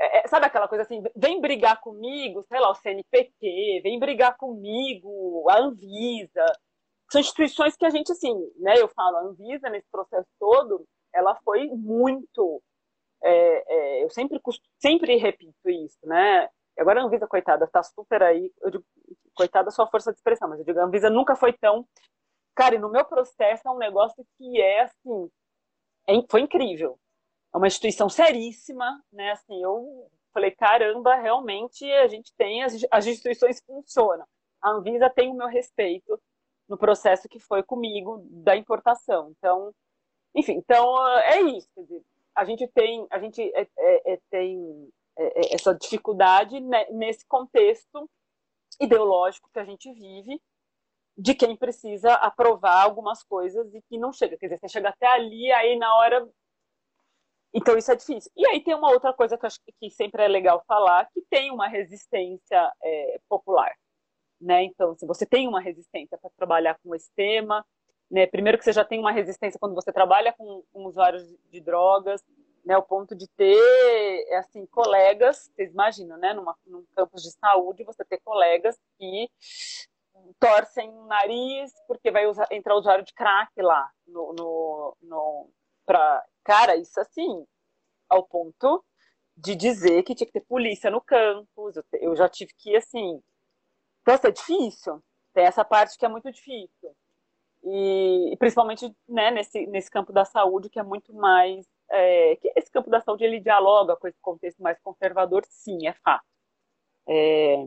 [0.00, 4.36] É, é, sabe aquela coisa assim, vem brigar comigo, sei lá, o CNPq, vem brigar
[4.36, 6.44] comigo, a Anvisa.
[7.10, 11.34] São instituições que a gente, assim, né, eu falo, a Anvisa, nesse processo todo, ela
[11.44, 12.62] foi muito.
[13.22, 14.40] É, é, eu sempre,
[14.78, 16.48] sempre repito isso, né?
[16.78, 18.52] Agora a Anvisa, coitada, está super aí.
[18.62, 18.84] Eu digo,
[19.34, 21.86] coitada, sua força de expressão, mas eu digo, a Anvisa nunca foi tão.
[22.54, 25.30] Cara, e no meu processo é um negócio que é assim.
[26.08, 26.98] É, foi incrível.
[27.54, 29.32] É uma instituição seríssima, né?
[29.32, 34.26] Assim, eu falei, caramba, realmente a gente tem, as, as instituições funcionam.
[34.60, 36.20] A Anvisa tem o meu respeito
[36.68, 39.30] no processo que foi comigo da importação.
[39.30, 39.74] Então,
[40.34, 41.68] enfim, então é isso.
[41.76, 42.02] Dizer,
[42.34, 48.08] a gente tem, a gente é, é, é tem é, é, essa dificuldade nesse contexto
[48.80, 50.40] ideológico que a gente vive,
[51.16, 54.36] de quem precisa aprovar algumas coisas e que não chega.
[54.36, 56.28] Quer dizer, você chega até ali, aí na hora.
[57.52, 58.30] Então isso é difícil.
[58.36, 61.22] E aí tem uma outra coisa que eu acho que sempre é legal falar, que
[61.30, 63.74] tem uma resistência é, popular.
[64.40, 64.64] Né?
[64.64, 67.64] Então, se você tem uma resistência para trabalhar com esse tema,
[68.10, 68.26] né?
[68.26, 72.22] Primeiro que você já tem uma resistência quando você trabalha com, com usuários de drogas,
[72.64, 72.76] né?
[72.76, 76.32] O ponto de ter, é assim, colegas, vocês imaginam, né?
[76.32, 79.28] Numa, num campus de saúde, você ter colegas que
[80.40, 85.50] torcem o nariz porque vai usar, entrar usuário de crack lá no, no
[85.88, 86.22] pra...
[86.44, 87.46] cara, isso assim,
[88.10, 88.84] ao ponto
[89.34, 93.22] de dizer que tinha que ter polícia no campus, eu, já tive que, assim,
[94.06, 96.94] nossa, é difícil, tem essa parte que é muito difícil,
[97.64, 101.66] e, e principalmente né, nesse, nesse campo da saúde, que é muito mais.
[101.90, 105.94] É, que esse campo da saúde ele dialoga com esse contexto mais conservador, sim, é
[105.94, 106.24] fato.
[107.08, 107.66] É,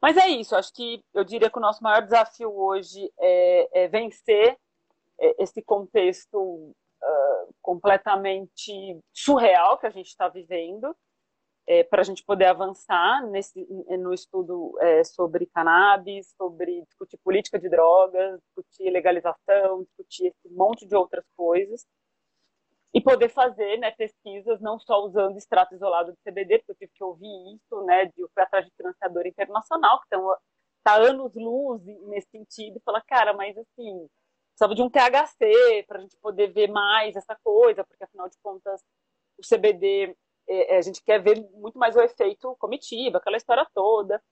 [0.00, 3.88] mas é isso, acho que eu diria que o nosso maior desafio hoje é, é
[3.88, 4.58] vencer
[5.18, 6.74] é, esse contexto
[7.62, 10.94] completamente surreal que a gente está vivendo
[11.66, 13.66] é, para a gente poder avançar nesse,
[13.98, 20.86] no estudo é, sobre cannabis, sobre discutir política de drogas, discutir legalização, discutir esse monte
[20.86, 21.84] de outras coisas,
[22.94, 26.92] e poder fazer né, pesquisas não só usando extrato isolado de CBD, porque eu tive
[26.94, 30.06] que ouvir isso, né, de, eu atrás de financiador internacional, que
[30.78, 34.08] está anos-luz nesse sentido, e falar, cara, mas assim,
[34.56, 38.38] precisava de um THC para a gente poder ver mais essa coisa, porque afinal de
[38.42, 38.82] contas
[39.38, 40.16] o CBD
[40.48, 44.22] é, é, a gente quer ver muito mais o efeito comitiva, aquela história toda.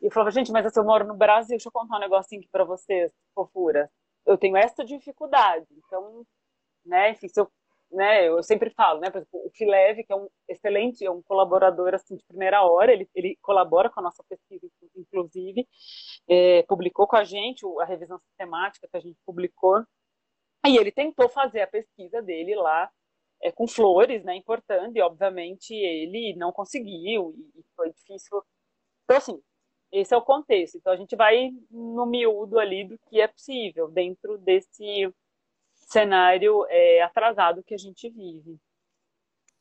[0.00, 2.40] E eu falava, gente, mas se eu moro no Brasil, deixa eu contar um negocinho
[2.40, 3.90] aqui para vocês, fofura.
[4.24, 5.66] Eu tenho essa dificuldade.
[5.72, 6.24] Então,
[6.84, 7.50] né, enfim, se eu,
[7.90, 11.22] né, eu sempre falo, né, por exemplo, o Fileve, que é um excelente, é um
[11.22, 14.66] colaborador, assim, de primeira hora, ele, ele colabora com a nossa pesquisa,
[14.96, 15.66] inclusive,
[16.28, 19.84] é, publicou com a gente a revisão sistemática que a gente publicou,
[20.66, 22.90] e ele tentou fazer a pesquisa dele lá
[23.40, 28.42] é, com flores, né, importando, e obviamente ele não conseguiu, e, foi difícil.
[29.04, 29.40] Então, assim,
[29.92, 30.76] esse é o contexto.
[30.76, 35.12] Então, a gente vai no miúdo ali do que é possível, dentro desse
[35.86, 38.60] cenário é, atrasado que a gente vive.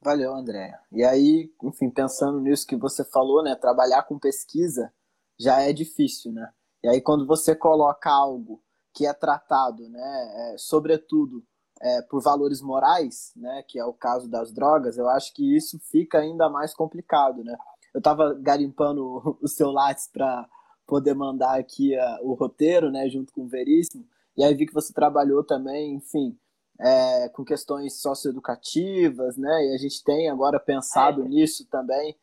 [0.01, 0.77] Valeu, André.
[0.91, 4.93] E aí, enfim, pensando nisso que você falou, né, trabalhar com pesquisa
[5.39, 6.51] já é difícil, né?
[6.83, 8.61] E aí, quando você coloca algo
[8.93, 11.43] que é tratado, né, é, sobretudo
[11.81, 15.79] é, por valores morais, né, que é o caso das drogas, eu acho que isso
[15.79, 17.57] fica ainda mais complicado, né?
[17.93, 20.47] Eu estava garimpando o seu lápis para
[20.85, 24.07] poder mandar aqui a, o roteiro, né, junto com o Veríssimo,
[24.37, 26.37] e aí vi que você trabalhou também, enfim,
[26.79, 31.27] é, com questões socioeducativas, né, e a gente tem agora pensado é.
[31.27, 32.17] nisso também,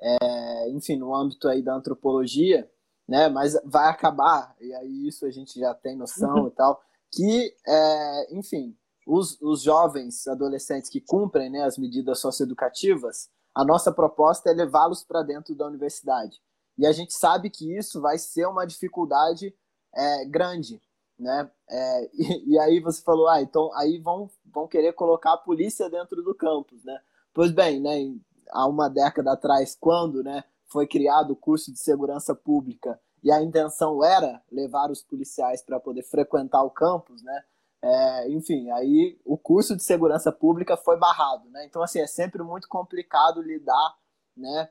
[0.00, 2.70] é, enfim, no âmbito aí da antropologia,
[3.08, 6.80] né, mas vai acabar, e aí isso a gente já tem noção e tal,
[7.12, 13.92] que, é, enfim, os, os jovens adolescentes que cumprem né, as medidas socioeducativas, a nossa
[13.92, 16.42] proposta é levá-los para dentro da universidade.
[16.76, 19.54] E a gente sabe que isso vai ser uma dificuldade
[19.94, 20.82] é, grande,
[21.18, 21.50] né?
[21.68, 25.88] É, e, e, aí você falou, ah, então aí vão, vão querer colocar a polícia
[25.90, 26.98] dentro do campus, né?
[27.32, 28.14] Pois bem, né?
[28.50, 33.42] Há uma década atrás, quando, né, foi criado o curso de segurança pública e a
[33.42, 37.44] intenção era levar os policiais para poder frequentar o campus, né?
[37.82, 41.64] É, enfim, aí o curso de segurança pública foi barrado, né?
[41.66, 43.96] Então, assim, é sempre muito complicado lidar,
[44.36, 44.68] né,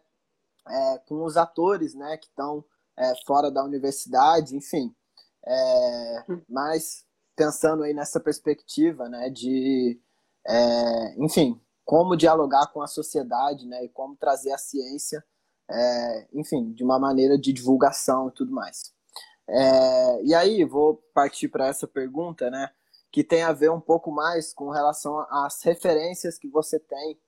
[0.68, 2.64] é, com os atores, né, que estão
[2.98, 4.94] é, fora da universidade, enfim.
[5.48, 10.00] É, mas pensando aí nessa perspectiva, né, de,
[10.48, 15.24] é, enfim, como dialogar com a sociedade, né, e como trazer a ciência,
[15.70, 18.94] é, enfim, de uma maneira de divulgação e tudo mais.
[19.48, 22.72] É, e aí, vou partir para essa pergunta, né,
[23.12, 27.20] que tem a ver um pouco mais com relação às referências que você tem,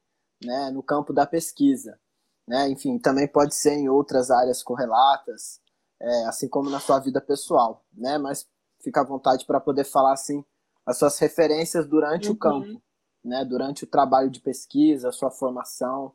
[0.43, 1.99] né, no campo da pesquisa,
[2.47, 5.59] né, enfim, também pode ser em outras áreas correlatas,
[6.01, 8.17] é, assim como na sua vida pessoal, né?
[8.17, 8.47] Mas
[8.81, 10.43] fica à vontade para poder falar assim
[10.85, 12.33] as suas referências durante uhum.
[12.33, 12.81] o campo,
[13.23, 13.43] né?
[13.45, 16.13] Durante o trabalho de pesquisa, a sua formação,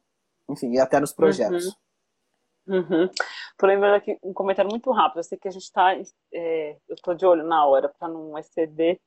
[0.49, 1.67] enfim, e até nos projetos.
[1.67, 1.73] Uhum.
[2.65, 3.11] Uhum.
[3.59, 5.19] Tô lembrando aqui um comentário muito rápido.
[5.19, 5.95] Eu sei que a gente está.
[6.33, 9.01] É, eu estou de olho na hora para não exceder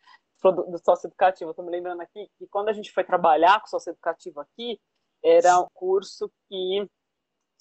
[0.44, 1.52] do, do sócio educativo.
[1.52, 4.80] Estou me lembrando aqui que quando a gente foi trabalhar com o sócio educativo aqui,
[5.24, 6.88] era um curso que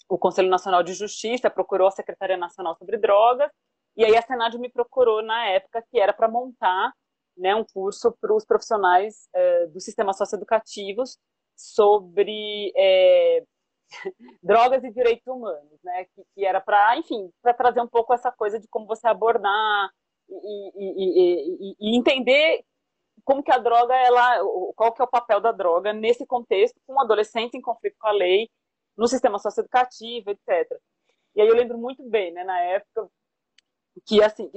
[0.09, 3.51] o Conselho Nacional de Justiça procurou a Secretaria Nacional sobre Drogas,
[3.97, 6.92] e aí a Senad me procurou na época que era para montar
[7.36, 11.18] né, um curso para os profissionais é, do sistema socioeducativos
[11.57, 13.45] sobre é,
[14.42, 18.30] drogas e direitos humanos, né, que, que era para, enfim, para trazer um pouco essa
[18.32, 19.90] coisa de como você abordar
[20.28, 22.64] e, e, e, e, entender
[23.24, 24.38] como que a droga, ela,
[24.74, 28.09] qual que é o papel da droga nesse contexto, com um adolescente em conflito com
[28.09, 28.49] a lei
[28.97, 30.80] no sistema socioeducativo, etc.
[31.34, 33.09] E aí eu lembro muito bem, né, na época,
[34.07, 34.51] que assim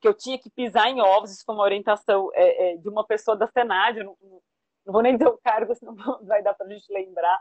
[0.00, 3.04] que eu tinha que pisar em ovos, isso foi uma orientação é, é, de uma
[3.06, 6.70] pessoa da Senad, não, não, vou nem dizer o cargo, senão vai dar para a
[6.70, 7.40] gente lembrar,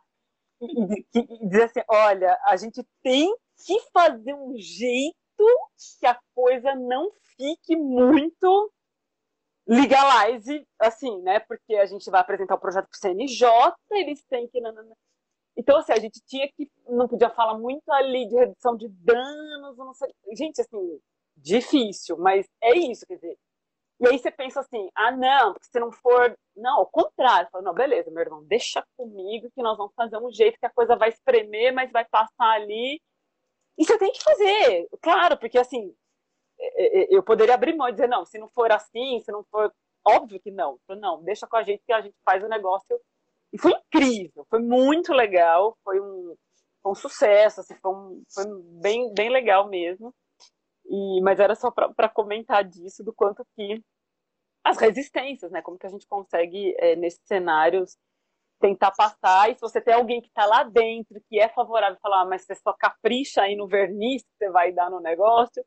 [0.62, 3.36] e, e, dizer assim, olha, a gente tem
[3.66, 5.16] que fazer um jeito
[6.00, 8.72] que a coisa não fique muito
[9.68, 11.40] legalize, assim, né?
[11.40, 13.50] Porque a gente vai apresentar o projeto para o CNJ,
[13.92, 14.60] eles têm que.
[15.56, 16.70] Então, assim, a gente tinha que.
[16.88, 20.14] Não podia falar muito ali de redução de danos, não sei.
[20.36, 21.00] Gente, assim,
[21.38, 23.38] difícil, mas é isso, quer dizer.
[24.00, 26.38] E aí você pensa assim, ah, não, porque se não for.
[26.56, 27.50] Não, ao contrário.
[27.52, 30.70] Falo, não, beleza, meu irmão, deixa comigo que nós vamos fazer um jeito que a
[30.70, 33.02] coisa vai espremer, mas vai passar ali.
[33.78, 35.96] E você tem que fazer, claro, porque assim,
[36.60, 39.44] é, é, eu poderia abrir mão e dizer, não, se não for assim, se não
[39.46, 39.74] for.
[40.06, 40.78] Óbvio que não.
[40.90, 43.00] Não, deixa com a gente que a gente faz o negócio
[43.54, 46.36] e foi incrível, foi muito legal, foi um,
[46.82, 48.46] foi um sucesso, assim, foi, um, foi
[48.82, 50.14] bem, bem legal mesmo.
[50.86, 53.82] E, mas era só para comentar disso, do quanto que
[54.64, 55.62] as resistências, né?
[55.62, 57.98] Como que a gente consegue, é, nesses cenários,
[58.60, 59.52] tentar passar.
[59.52, 62.44] E se você tem alguém que está lá dentro, que é favorável, falar, ah, mas
[62.44, 65.64] você só capricha aí no verniz que você vai dar no negócio,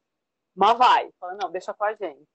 [0.57, 1.11] mas vai.
[1.20, 2.26] Fala, não, deixa com a gente.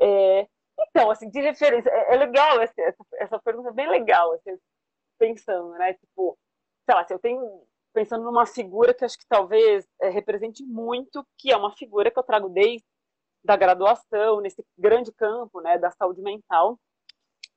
[0.00, 0.48] É,
[0.78, 2.74] então, assim, de referência, é, é legal essa,
[3.14, 4.56] essa pergunta, é bem legal, assim,
[5.18, 5.94] pensando, né?
[5.94, 6.38] Tipo,
[6.84, 11.26] sei lá, se eu tenho pensando numa figura que acho que talvez é, represente muito,
[11.36, 12.84] que é uma figura que eu trago desde
[13.44, 16.78] da graduação, nesse grande campo, né, da saúde mental,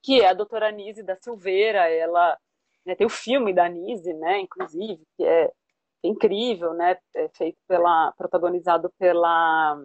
[0.02, 2.38] que é a doutora Anise da Silveira, ela
[2.86, 5.52] né, tem o filme da Anise, né, inclusive, que é
[6.04, 9.78] incrível, né, é feito pela, protagonizado pela,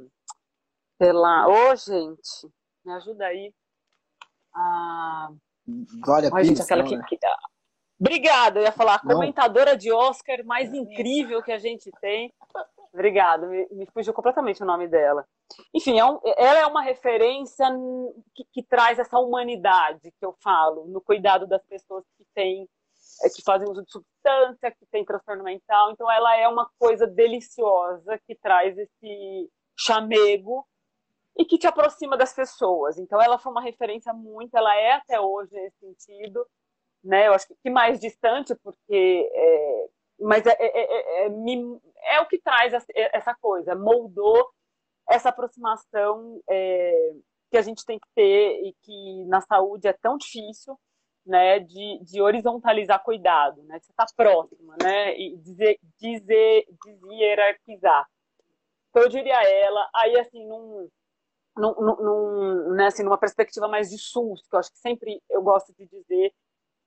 [0.99, 2.49] pela, ô oh, gente,
[2.87, 3.53] me ajuda aí,
[4.55, 5.28] a
[6.01, 7.05] Glória Pires, gente, aquela que, né?
[7.09, 7.18] que,
[7.99, 12.32] Obrigada, eu ia falar, a comentadora de Oscar mais incrível que a gente tem.
[12.93, 15.26] Obrigada, me, me fugiu completamente o nome dela.
[15.74, 17.66] Enfim, é um, ela é uma referência
[18.34, 22.68] que, que, traz essa humanidade que eu falo, no cuidado das pessoas que têm,
[23.22, 25.91] é, que fazem uso de substância, que têm transtorno mental.
[25.91, 30.66] Então, ela é uma coisa deliciosa que traz esse chamego
[31.39, 32.99] e que te aproxima das pessoas.
[32.99, 36.47] Então, ela foi uma referência muito, ela é até hoje nesse sentido
[37.07, 37.28] né?
[37.28, 39.87] Eu acho que mais distante, porque é,
[40.20, 41.26] mas é, é, é,
[42.16, 44.51] é, o que traz essa coisa, moldou
[45.09, 46.41] essa aproximação
[47.51, 50.76] que a gente tem que ter e que na saúde é tão difícil,
[51.24, 56.64] né, de, de horizontalizar cuidado, né, você está próxima, né, e dizer, dizer,
[57.11, 58.07] hierarquizar.
[58.91, 60.89] Então eu diria ela, aí assim, num,
[61.57, 65.43] num, num, né, assim, numa perspectiva mais de SUS, que eu acho que sempre eu
[65.43, 66.33] gosto de dizer,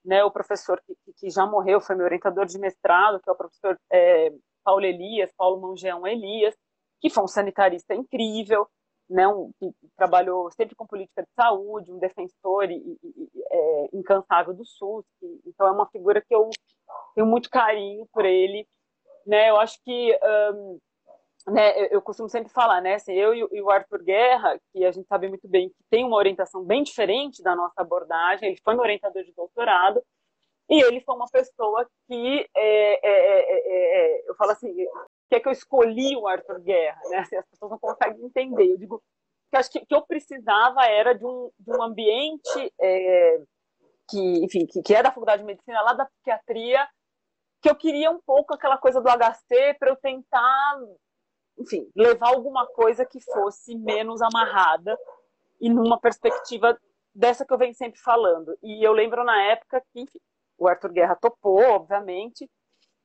[0.04, 3.36] né, o professor que, que já morreu, foi meu orientador de mestrado, que é o
[3.36, 4.32] professor é,
[4.64, 6.54] Paulo Elias, Paulo Mangeão Elias,
[7.00, 8.66] que foi um sanitarista incrível,
[9.08, 14.54] né, um, que trabalhou sempre com política de saúde, um defensor e, e, é, incansável
[14.54, 15.04] do SUS.
[15.44, 16.48] Então é uma figura que eu
[17.14, 18.66] tenho muito carinho por ele.
[19.26, 19.50] Né?
[19.50, 20.18] Eu acho que
[20.54, 20.78] um,
[21.46, 25.06] né, eu costumo sempre falar, né, assim, eu e o Arthur Guerra, que a gente
[25.06, 28.82] sabe muito bem que tem uma orientação bem diferente da nossa abordagem, ele foi meu
[28.82, 30.02] orientador de doutorado,
[30.70, 34.72] e ele foi uma pessoa que, é, é, é, eu falo assim,
[35.28, 37.18] que é que eu escolhi o Arthur Guerra, né?
[37.18, 38.70] Assim, as pessoas não conseguem entender.
[38.70, 39.02] Eu digo
[39.50, 43.40] que acho que, que eu precisava era de um, de um ambiente é,
[44.08, 46.86] que, enfim, que, que é da Faculdade de Medicina, lá da psiquiatria,
[47.60, 50.80] que eu queria um pouco aquela coisa do HC para eu tentar,
[51.60, 54.98] enfim, levar alguma coisa que fosse menos amarrada
[55.60, 56.78] e numa perspectiva
[57.14, 58.56] dessa que eu venho sempre falando.
[58.62, 60.18] E eu lembro na época que, enfim,
[60.56, 62.48] o Arthur Guerra topou, obviamente,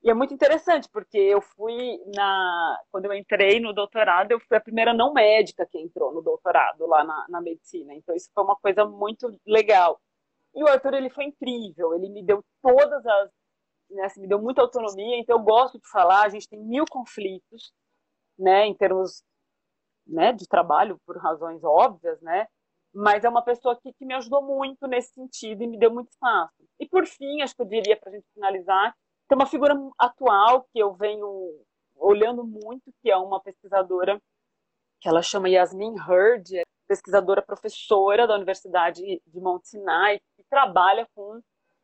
[0.05, 2.79] e é muito interessante, porque eu fui na.
[2.91, 6.85] Quando eu entrei no doutorado, eu fui a primeira não médica que entrou no doutorado
[6.85, 7.91] lá na, na medicina.
[7.91, 9.99] Então, isso foi uma coisa muito legal.
[10.53, 11.95] E o Arthur, ele foi incrível.
[11.95, 13.31] Ele me deu todas as.
[13.89, 15.17] Né, assim, me deu muita autonomia.
[15.17, 16.21] Então, eu gosto de falar.
[16.23, 17.73] A gente tem mil conflitos,
[18.38, 19.23] né, em termos
[20.05, 22.47] né, de trabalho, por razões óbvias, né?
[22.93, 26.11] Mas é uma pessoa que, que me ajudou muito nesse sentido e me deu muito
[26.11, 26.53] espaço.
[26.79, 28.95] E, por fim, acho que eu diria, para a gente finalizar,
[29.27, 31.27] tem uma figura atual que eu venho
[31.95, 34.21] olhando muito, que é uma pesquisadora
[35.01, 41.07] que ela chama Yasmin Hurd, é pesquisadora professora da Universidade de Mount Sinai, que trabalha
[41.13, 41.41] com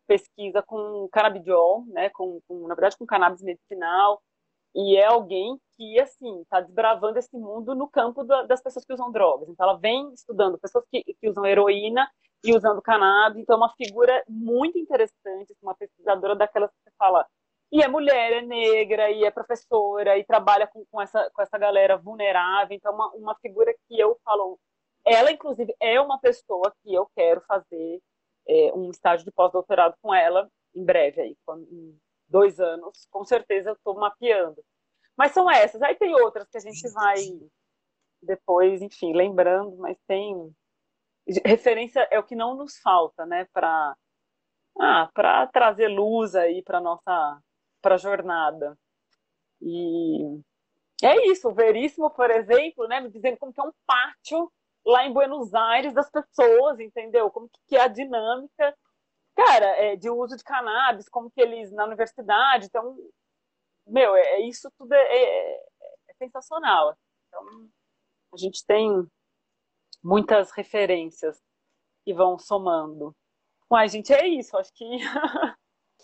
[0.08, 4.22] pesquisa com canabidiol, né, com, com, na verdade com cannabis medicinal,
[4.76, 8.94] e é alguém que assim está desbravando esse mundo no campo da, das pessoas que
[8.94, 9.50] usam drogas.
[9.50, 12.10] Então ela vem estudando pessoas que, que usam heroína
[12.44, 13.42] e usando cannabis.
[13.42, 17.26] Então, é uma figura muito interessante, uma pesquisadora daquelas que você fala.
[17.72, 21.58] E é mulher, é negra, e é professora, e trabalha com, com, essa, com essa
[21.58, 22.76] galera vulnerável.
[22.76, 24.60] Então, uma, uma figura que eu falo.
[25.06, 28.02] Ela, inclusive, é uma pessoa que eu quero fazer
[28.48, 31.36] é, um estágio de pós-doutorado com ela em breve, aí,
[31.72, 32.00] em
[32.32, 33.08] dois anos.
[33.12, 34.64] Com certeza eu estou mapeando.
[35.16, 35.82] Mas são essas.
[35.82, 37.18] Aí tem outras que a gente vai
[38.22, 40.54] depois, enfim, lembrando, mas tem
[41.46, 43.96] referência é o que não nos falta, né, para
[44.80, 47.42] ah, para trazer luz aí para nossa
[47.82, 48.78] para jornada.
[49.62, 50.40] E
[51.04, 54.52] é isso, o Veríssimo, por exemplo, né, me dizendo como que é um pátio
[54.86, 57.30] lá em Buenos Aires das pessoas, entendeu?
[57.32, 58.76] Como que é a dinâmica,
[59.36, 62.98] cara, é, de uso de cannabis, como que eles na universidade, então,
[63.88, 65.56] meu, é, é isso tudo é, é,
[66.10, 66.96] é sensacional.
[67.28, 67.70] Então,
[68.34, 69.08] a gente tem
[70.04, 71.40] muitas referências
[72.04, 73.16] que vão somando.
[73.70, 74.86] Uai, gente, é isso, acho que.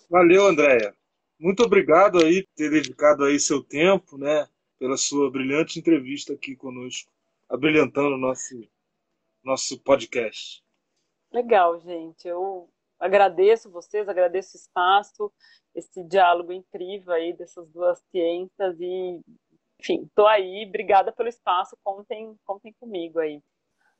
[0.10, 0.96] Valeu, Andréia.
[1.40, 4.48] Muito obrigado aí por ter dedicado aí seu tempo, né,
[4.80, 7.12] pela sua brilhante entrevista aqui conosco,
[7.48, 8.56] abrilhantando o nosso,
[9.44, 10.64] nosso podcast.
[11.32, 12.28] Legal, gente.
[12.28, 12.70] Eu
[13.00, 15.32] agradeço vocês, agradeço o espaço,
[15.76, 19.22] esse diálogo incrível aí dessas duas ciências e,
[19.80, 20.66] enfim, estou aí.
[20.68, 21.78] Obrigada pelo espaço.
[21.84, 23.42] Contem, contem comigo aí.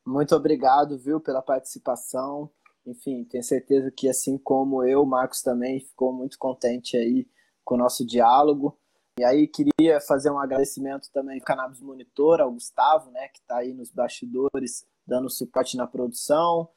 [0.06, 2.50] Muito obrigado, viu, pela participação.
[2.86, 7.28] Enfim, tenho certeza que assim como eu, Marcos também ficou muito contente aí
[7.64, 8.78] com o nosso diálogo.
[9.18, 13.58] E aí queria fazer um agradecimento também ao Cannabis Monitor, ao Gustavo, né, que está
[13.58, 16.68] aí nos bastidores dando suporte na produção,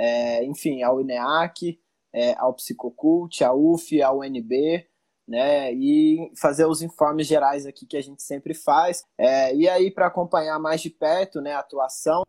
[0.00, 1.78] é, enfim, ao INEAC,
[2.10, 4.88] é, ao Psicocult, à UF, ao UNB,
[5.28, 9.04] né, e fazer os informes gerais aqui que a gente sempre faz.
[9.18, 12.22] É, e aí, para acompanhar mais de perto né, a atuação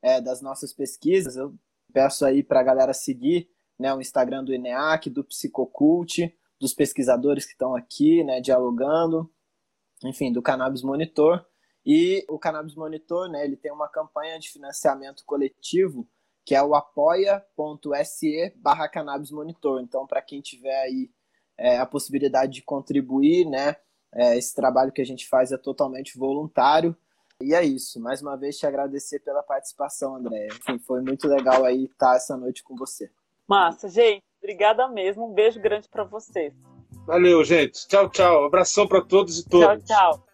[0.00, 1.36] é, das nossas pesquisas.
[1.36, 1.54] Eu
[1.92, 3.46] peço aí para a galera seguir
[3.78, 9.30] né, o Instagram do INEAC, do Psicocult, dos pesquisadores que estão aqui, né, dialogando,
[10.02, 11.44] enfim, do Cannabis Monitor.
[11.84, 16.08] E o Cannabis Monitor, né, ele tem uma campanha de financiamento coletivo
[16.44, 19.80] que é o apoia.se barra Cannabis Monitor.
[19.80, 21.10] Então, para quem tiver aí
[21.56, 23.76] é, a possibilidade de contribuir, né,
[24.14, 26.96] é, esse trabalho que a gente faz é totalmente voluntário.
[27.40, 28.00] E é isso.
[28.00, 30.46] Mais uma vez te agradecer pela participação, André.
[30.46, 33.10] Enfim, foi muito legal aí estar essa noite com você.
[33.48, 34.22] Massa, gente.
[34.38, 35.28] Obrigada mesmo.
[35.28, 36.54] Um beijo grande para vocês.
[37.06, 37.86] Valeu, gente.
[37.88, 38.44] Tchau, tchau.
[38.44, 39.82] Abração para todos e todas.
[39.84, 40.31] Tchau, tchau.